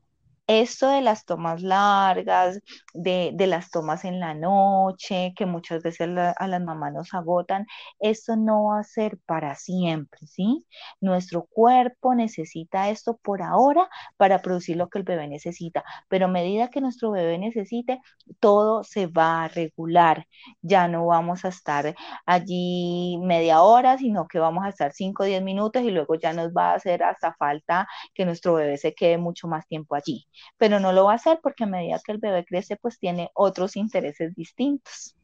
[0.48, 2.62] esto de las tomas largas,
[2.94, 7.66] de, las tomas en la noche, que muchas veces a las mamás nos agotan,
[8.00, 10.66] esto no va a ser para siempre, ¿sí?
[11.02, 16.30] Nuestro cuerpo necesita esto por ahora para producir lo que el bebé necesita, pero a
[16.30, 18.00] medida que nuestro bebé necesite,
[18.40, 20.26] todo se va a regular.
[20.62, 21.94] Ya no vamos a estar
[22.26, 26.34] allí media hora, sino que vamos a estar 5 o 10 minutos y luego ya
[26.34, 30.26] nos va a hacer hasta falta que nuestro bebé se quede mucho más tiempo allí
[30.58, 33.30] pero no lo va a hacer porque a medida que el bebé crece, pues tiene
[33.34, 35.16] otros intereses distintos.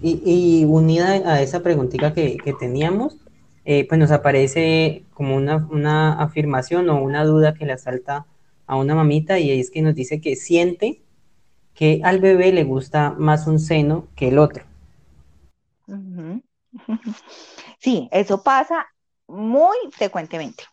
[0.00, 3.18] Y, unida a esa preguntita que, teníamos,
[3.64, 8.26] eh, pues nos aparece como una, afirmación o una duda que le asalta
[8.66, 11.02] a una mamita y es que nos dice que siente
[11.74, 14.64] que al bebé le gusta más un seno que el otro.
[17.78, 18.86] Sí, eso pasa
[19.28, 20.64] muy frecuentemente.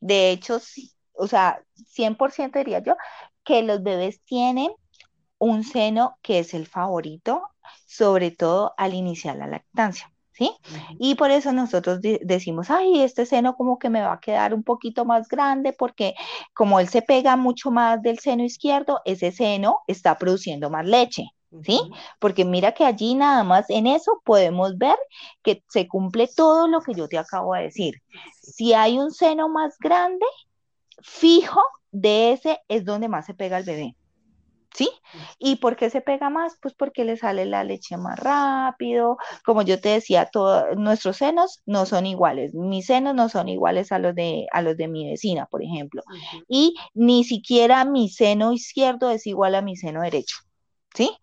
[0.00, 1.62] De hecho, sí, o sea,
[1.96, 2.96] 100% diría yo,
[3.44, 4.72] que los bebés tienen
[5.38, 7.42] un seno que es el favorito,
[7.86, 10.10] sobre todo al iniciar la lactancia.
[10.36, 10.50] ¿Sí?
[10.98, 14.64] Y por eso nosotros decimos, ay, este seno como que me va a quedar un
[14.64, 16.14] poquito más grande porque
[16.54, 21.28] como él se pega mucho más del seno izquierdo, ese seno está produciendo más leche,
[21.62, 21.80] ¿sí?
[22.18, 24.96] Porque mira que allí nada más en eso podemos ver
[25.44, 28.02] que se cumple todo lo que yo te acabo de decir.
[28.42, 30.26] Si hay un seno más grande,
[31.02, 33.96] fijo de ese es donde más se pega el bebé.
[34.74, 34.90] ¿Sí?
[35.38, 36.58] ¿Y por qué se pega más?
[36.60, 39.18] Pues porque le sale la leche más rápido.
[39.44, 42.54] Como yo te decía, todos nuestros senos no son iguales.
[42.54, 46.02] Mis senos no son iguales a los de, a los de mi vecina, por ejemplo.
[46.48, 50.38] Y ni siquiera mi seno izquierdo es igual a mi seno derecho.
[50.92, 51.16] ¿Sí?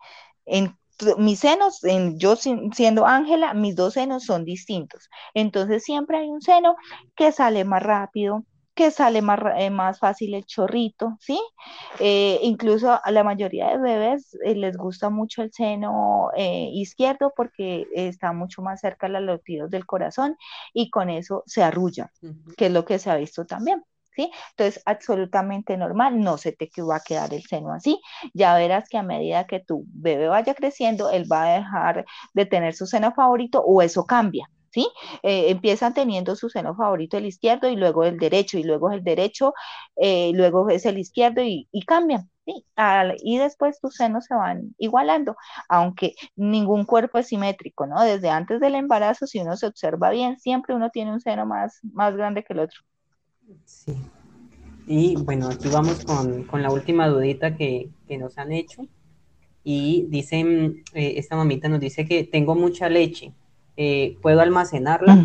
[0.46, 0.74] En
[1.18, 5.08] mis senos, en, yo siendo Ángela, mis dos senos son distintos.
[5.34, 6.76] Entonces siempre hay un seno
[7.16, 8.44] que sale más rápido,
[8.74, 11.40] que sale más, eh, más fácil el chorrito, ¿sí?
[12.00, 17.86] Eh, incluso a la mayoría de bebés eh, les gusta mucho el seno izquierdo porque
[17.94, 20.36] está mucho más cerca de los latidos del corazón
[20.72, 22.10] y con eso se arrulla,
[22.56, 23.82] que es lo que se ha visto también.
[24.14, 24.30] ¿Sí?
[24.50, 27.98] Entonces, absolutamente normal, no se te va a quedar el seno así.
[28.34, 32.04] Ya verás que a medida que tu bebé vaya creciendo, él va a dejar
[32.34, 34.50] de tener su seno favorito o eso cambia.
[34.72, 34.88] ¿Sí?
[35.22, 39.04] Eh, empiezan teniendo su seno favorito el izquierdo y luego el derecho, y luego el
[39.04, 39.54] derecho,
[39.96, 42.30] eh, luego es el izquierdo y, cambian.
[42.44, 42.64] ¿sí?
[43.22, 45.36] y después tus senos se van igualando,
[45.68, 48.02] aunque ningún cuerpo es simétrico, ¿no?
[48.02, 51.78] Desde antes del embarazo, si uno se observa bien, siempre uno tiene un seno más,
[51.92, 52.80] más grande que el otro.
[53.64, 53.94] Sí.
[54.86, 58.86] Y bueno, aquí vamos con, la última dudita que, nos han hecho.
[59.64, 63.32] Y dicen, eh, esta mamita nos dice que tengo mucha leche,
[63.76, 65.18] eh, puedo almacenarla.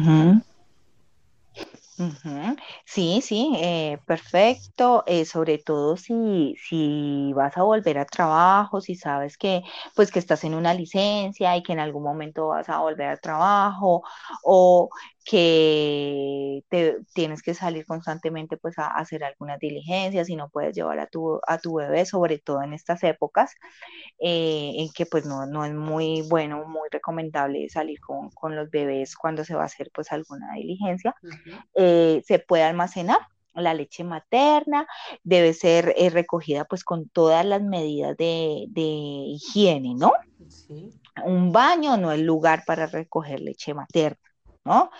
[2.85, 5.03] Sí, sí, eh, perfecto.
[5.07, 9.63] Eh, sobre todo si, si vas a volver a trabajo, si sabes que,
[9.95, 13.17] pues, que estás en una licencia y que en algún momento vas a volver a
[13.17, 14.03] trabajo
[14.43, 14.89] o
[15.29, 20.99] que te, tienes que salir constantemente pues a, hacer algunas diligencias y no puedes llevar
[20.99, 23.53] a tu, a tu bebé, sobre todo en estas épocas,
[24.19, 29.17] en que pues no, no, es muy bueno, muy recomendable salir con, con, los bebés
[29.17, 31.13] cuando se va a hacer pues alguna diligencia.
[31.75, 33.19] Eh, se puede almacenar
[33.53, 34.87] la leche materna
[35.23, 40.11] debe ser eh, recogida pues con todas las medidas de, de higiene, ¿no?
[41.25, 44.26] Un baño no es lugar para recoger leche materna.
[44.67, 44.91] ¿No?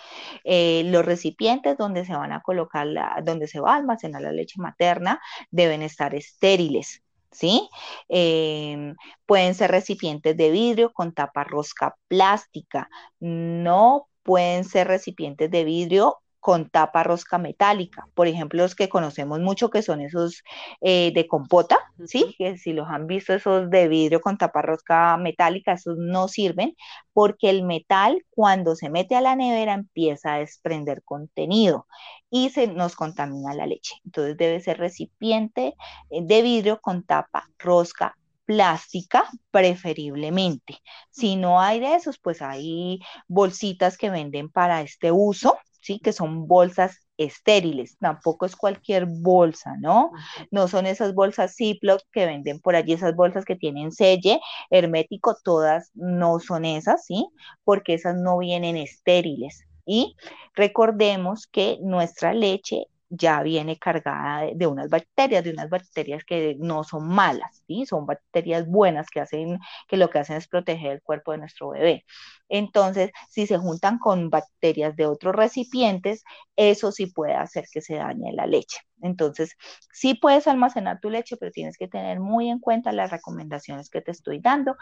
[0.44, 4.32] Eh, los recipientes donde se van a colocar, la, donde se va a almacenar la
[4.32, 7.68] leche materna deben estar estériles, ¿sí?
[8.08, 8.96] Em,
[9.26, 12.88] pueden ser recipientes de vidrio con tapa rosca plástica,
[13.20, 18.08] no pueden ser recipientes de vidrio con tapa rosca metálica.
[18.14, 20.42] Por ejemplo, los que conocemos mucho que son esos
[20.80, 21.76] eh, de compota,
[22.06, 22.34] ¿sí?
[22.38, 26.74] Que si los han visto, esos de vidrio con tapa rosca metálica, esos no sirven
[27.12, 31.86] porque el metal cuando se mete a la nevera empieza a desprender contenido
[32.30, 33.96] y se nos contamina la leche.
[34.06, 35.74] Entonces debe ser recipiente
[36.08, 38.16] eh, de vidrio con tapa rosca
[38.48, 40.78] plástica preferiblemente.
[41.10, 45.58] Si no hay de esos, pues hay bolsitas que venden para este uso,
[45.88, 46.00] ¿sí?
[46.00, 50.10] Que son bolsas estériles, tampoco es cualquier bolsa, ¿no?
[50.50, 55.34] No son esas bolsas Ziploc que venden por allí, esas bolsas que tienen selle hermético,
[55.42, 57.26] todas no son esas, ¿sí?
[57.64, 59.64] Porque esas no vienen estériles.
[59.86, 60.14] Y
[60.54, 66.84] recordemos que nuestra leche ya viene cargada de, unas bacterias, de unas bacterias que no
[66.84, 67.62] son malas.
[67.86, 71.70] Son bacterias buenas que hacen, que lo que hacen es proteger el cuerpo de nuestro
[71.70, 72.04] bebé.
[72.48, 76.24] Entonces, si se juntan con bacterias de otros recipientes,
[76.56, 78.78] eso sí puede hacer que se dañe la leche.
[79.02, 79.56] Entonces,
[79.92, 84.00] sí puedes almacenar tu leche, pero tienes que tener muy en cuenta las recomendaciones que
[84.02, 84.76] te estoy dando.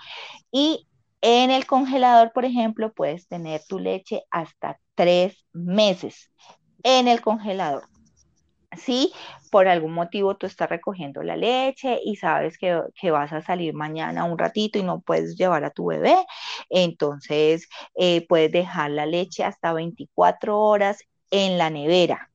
[0.50, 0.88] Y
[1.20, 6.30] en el congelador, por ejemplo, puedes tener tu leche hasta tres meses
[6.82, 7.84] en el congelador.
[8.76, 9.12] Si
[9.50, 14.24] por algún motivo tú estás recogiendo la leche y sabes que, vas a salir mañana
[14.24, 16.16] un ratito y no puedes llevar a tu bebé,
[16.70, 22.30] entonces eh, puedes dejar la leche hasta 24 horas en la nevera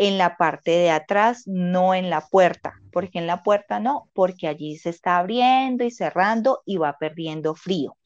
[0.00, 2.80] en la parte de atrás, no en la puerta.
[2.90, 4.10] ¿Por qué en la puerta no?
[4.12, 7.96] Porque allí se está abriendo y cerrando y va perdiendo frío.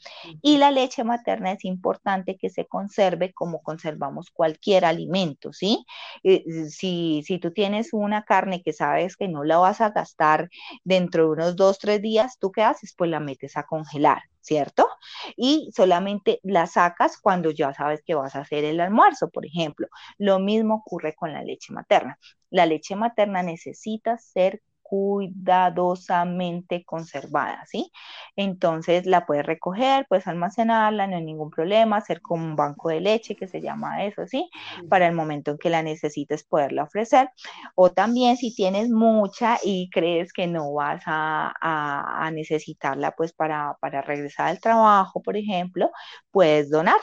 [0.43, 5.85] Y la leche materna es importante que se conserve como conservamos cualquier alimento, ¿sí?
[6.23, 10.49] Eh, si, si tú tienes una carne que sabes que no la vas a gastar
[10.85, 12.95] dentro de unos dos, tres días, ¿tú qué haces?
[12.97, 14.23] Pues la metes a congelar.
[14.45, 14.89] ¿cierto?
[15.37, 19.89] Y solamente la sacas cuando ya sabes que vas a hacer el almuerzo, por ejemplo.
[20.19, 22.19] Lo mismo ocurre con la leche materna.
[22.51, 27.91] La leche materna necesita ser cuidadosamente conservada, ¿sí?
[28.37, 33.01] Entonces la puedes recoger, puedes almacenarla, no hay ningún problema, hacer como un banco de
[33.01, 34.51] leche, que se llama eso, ¿sí?
[34.91, 37.31] Para el momento en que la necesites poderla ofrecer.
[37.75, 44.49] O también si tienes mucha y crees que no vas a, necesitarla, pues para, regresar
[44.49, 45.91] al trabajo, por ejemplo,
[46.31, 47.01] puedes donar.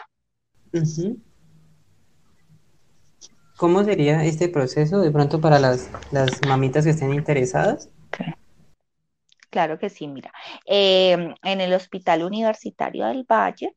[3.62, 5.91] ¿Cómo sería este proceso de pronto para las,
[6.47, 7.91] mamitas que estén interesadas?
[9.51, 10.34] Claro que sí, mira.
[10.66, 13.76] Em, en el Hospital Universitario del Valle,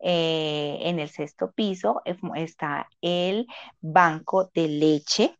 [0.00, 2.02] eh, en el sexto piso,
[2.34, 3.46] está el
[3.80, 5.38] banco de leche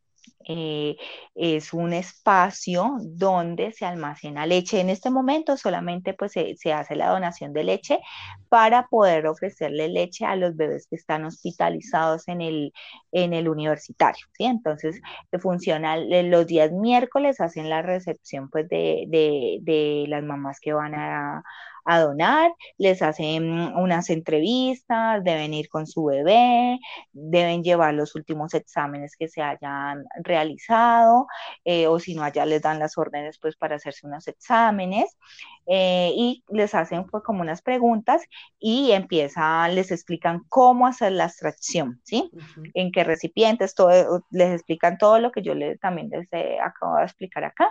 [0.49, 0.97] eh,
[1.35, 4.81] es un espacio donde se almacena leche.
[4.81, 8.01] En este momento solamente pues se, hace la donación de leche
[8.49, 12.73] para poder ofrecerle leche a los bebés que están hospitalizados en el,
[13.13, 14.27] en el universitario.
[14.33, 14.45] ¿sí?
[14.45, 15.01] Entonces
[15.41, 21.43] funciona los días miércoles, hacen la recepción pues de, de las mamás que van a
[21.85, 23.45] a donar, les hacen
[23.77, 26.79] unas entrevistas, deben ir con su bebé,
[27.13, 31.27] deben llevar los últimos exámenes que se hayan realizado,
[31.65, 35.17] eh, o si no, allá les dan las órdenes pues para hacerse unos exámenes,
[35.67, 38.23] eh, y les hacen pues como unas preguntas
[38.59, 42.31] y empiezan, les explican cómo hacer la extracción, ¿sí?
[42.75, 46.29] En qué recipientes, todo, les explican todo lo que yo les, también les
[46.61, 47.71] acabo de explicar acá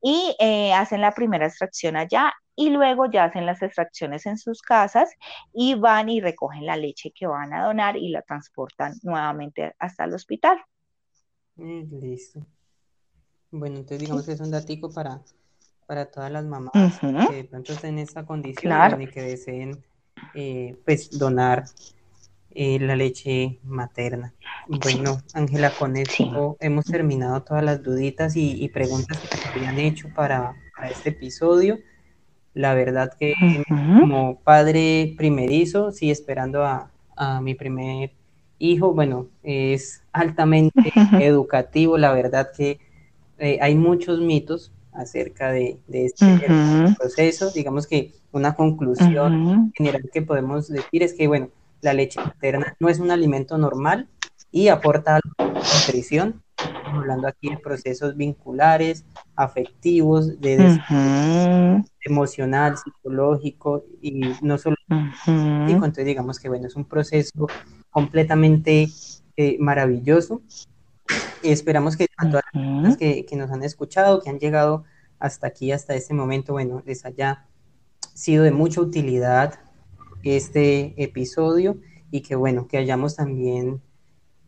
[0.00, 4.62] y eh, hacen la primera extracción allá y luego ya hacen las extracciones en sus
[4.62, 5.10] casas
[5.52, 10.04] y van y recogen la leche que van a donar y la transportan nuevamente hasta
[10.04, 10.58] el hospital.
[11.56, 12.46] Mm, listo.
[13.50, 15.20] Bueno, entonces digamos que es un datico para,
[15.86, 19.82] para todas las mamás que de pronto estén en esa condición y que deseen
[20.34, 21.64] eh, pues donar
[22.56, 24.32] eh, la leche materna.
[24.68, 30.08] Bueno, Ángela, con esto hemos terminado todas las duditas y, preguntas que te habían hecho
[30.14, 31.78] para, para este episodio.
[32.54, 33.34] La verdad que
[33.68, 36.90] como padre primerizo, sí, esperando a,
[37.42, 38.12] mi primer
[38.58, 42.80] hijo, bueno, es altamente educativo, la verdad que
[43.38, 46.26] eh, hay muchos mitos acerca de, este
[46.98, 47.50] proceso.
[47.50, 52.88] Digamos que una conclusión general que podemos decir es que, bueno, la leche materna no
[52.88, 54.08] es un alimento normal
[54.50, 56.42] y aporta nutrición,
[56.86, 59.04] hablando aquí de procesos vinculares,
[59.36, 60.80] afectivos, de
[62.02, 64.76] emocional, psicológico y no solo
[65.26, 67.46] entonces digamos que bueno, es un proceso
[67.90, 68.88] completamente
[69.36, 70.42] eh, maravilloso.
[71.42, 74.84] Y esperamos que a todas las personas que, que nos han escuchado, que han llegado
[75.18, 77.46] hasta aquí, hasta este momento, bueno, les haya
[78.14, 79.58] sido de mucha utilidad
[80.22, 81.78] este episodio
[82.10, 83.82] y que bueno, que hayamos también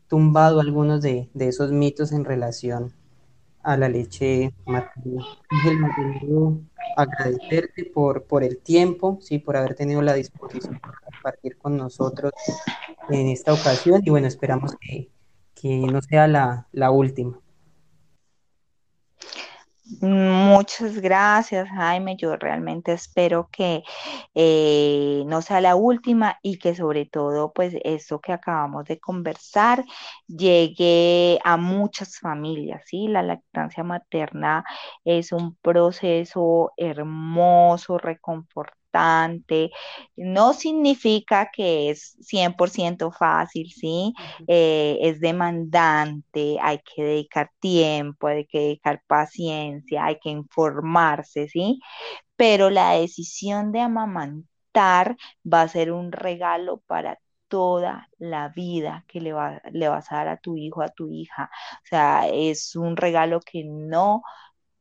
[0.09, 2.93] tumbado algunos de, esos mitos en relación
[3.63, 5.25] a la leche materna.
[5.49, 6.61] Ángel,
[6.97, 12.33] agradecerte por, por el tiempo, sí, por haber tenido la disposición de compartir con nosotros
[13.11, 15.11] en esta ocasión y bueno, esperamos que,
[15.91, 17.41] no sea la, la última.
[20.01, 22.17] Muchas gracias, Jaime.
[22.17, 23.85] Yo realmente espero que
[24.35, 29.85] eh, no sea la última y que sobre todo, pues, esto que acabamos de conversar
[30.27, 33.07] llegue a muchas familias, ¿sí?
[33.07, 34.65] La lactancia materna
[35.05, 38.86] es un proceso hermoso, reconfortante
[40.17, 44.15] No significa que es 100% fácil, ¿sí?
[44.47, 51.81] Eh, es demandante, hay que dedicar tiempo, hay que dedicar paciencia, hay que informarse, ¿sí?
[52.37, 55.17] Pero la decisión de amamantar
[55.53, 57.19] va a ser un regalo para
[57.49, 61.11] toda la vida que le, va, le vas a dar a tu hijo, a tu
[61.11, 61.51] hija.
[61.85, 64.23] O sea, es un regalo que no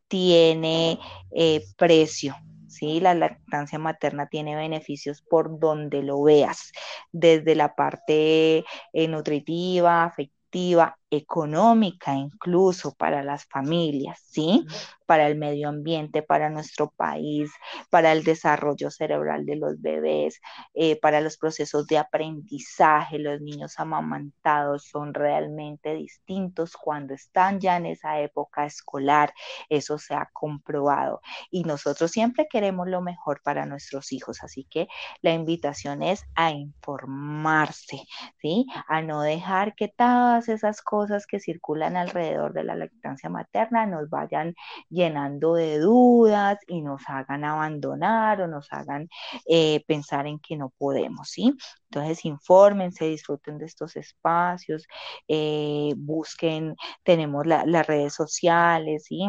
[0.07, 0.99] tiene
[1.31, 2.35] eh, precio.
[2.75, 2.99] ¿Sí?
[2.99, 6.71] La lactancia materna tiene beneficios por donde lo veas,
[7.11, 14.65] desde la parte eh, nutritiva, afectiva, económica incluso para las familias, ¿sí?
[15.05, 17.51] Para el medio ambiente, para nuestro país,
[17.91, 20.39] para el desarrollo cerebral de los bebés,
[20.73, 23.19] eh, para los procesos de aprendizaje.
[23.19, 29.33] Los niños amamantados son realmente distintos cuando están ya en esa época escolar.
[29.69, 31.21] Eso se ha comprobado.
[31.51, 34.43] Y nosotros siempre queremos lo mejor para nuestros hijos.
[34.43, 34.87] Así que
[35.21, 38.01] la invitación es a informarse,
[38.41, 38.65] ¿sí?
[38.87, 40.94] A no dejar que todas esas cosas
[41.27, 44.55] que circulan alrededor de la lactancia materna nos vayan
[44.89, 49.09] llenando de dudas y nos hagan abandonar o nos hagan
[49.47, 51.53] eh, pensar en que no podemos, ¿sí?
[51.89, 54.85] Entonces, infórmense, disfruten de estos espacios,
[55.27, 59.27] eh, busquen, tenemos las redes sociales, ¿sí?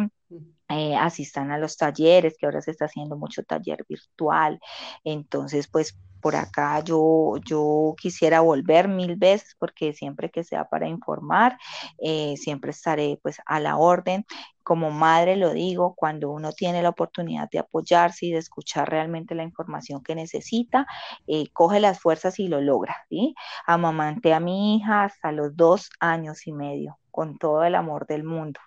[0.68, 4.58] Eh, asistan a los talleres, que ahora se está haciendo mucho taller virtual.
[5.04, 10.88] Entonces, pues por acá yo, yo quisiera volver mil veces porque siempre que sea para
[10.88, 11.56] informar,
[11.98, 14.24] eh, siempre estaré pues a la orden.
[14.64, 19.36] Como madre lo digo, cuando uno tiene la oportunidad de apoyarse y de escuchar realmente
[19.36, 20.86] la información que necesita,
[21.28, 22.96] eh, coge las fuerzas y lo logra.
[23.08, 23.34] ¿sí?
[23.66, 28.24] Amamanté a mi hija hasta los dos años y medio, con todo el amor del
[28.24, 28.58] mundo.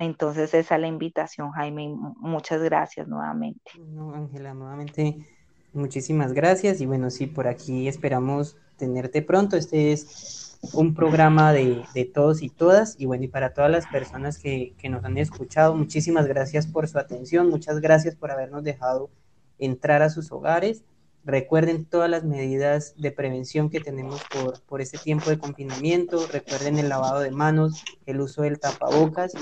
[0.00, 1.94] Entonces esa es la invitación, Jaime.
[2.16, 3.70] Muchas gracias nuevamente.
[4.14, 5.24] Ángela, nuevamente
[5.72, 9.56] muchísimas gracias y bueno, sí, por aquí esperamos tenerte pronto.
[9.56, 14.38] Este es un programa de, todos y todas y bueno, y para todas las personas
[14.38, 19.10] que, que nos han escuchado, muchísimas gracias por su atención, muchas gracias por habernos dejado
[19.58, 20.82] entrar a sus hogares.
[21.24, 26.26] Recuerden todas las medidas de prevención que tenemos por, por este tiempo de confinamiento.
[26.26, 29.32] Recuerden el lavado de manos, el uso del tapabocas.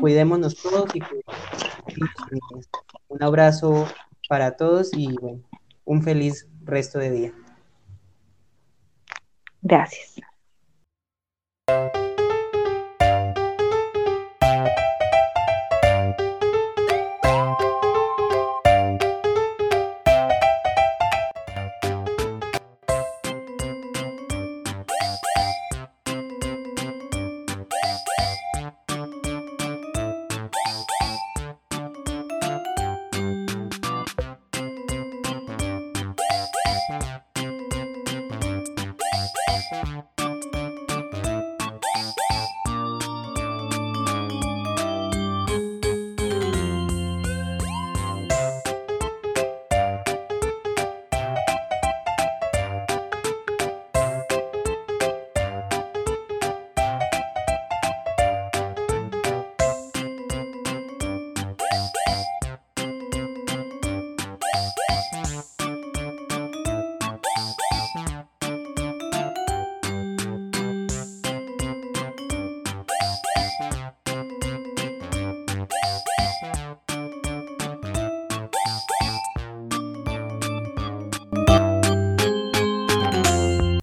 [0.00, 2.68] Cuidémonos todos y cuidémonos.
[3.08, 3.88] Un abrazo
[4.28, 5.40] para todos y bueno,
[5.84, 7.32] un feliz resto de día.
[9.62, 10.20] Gracias.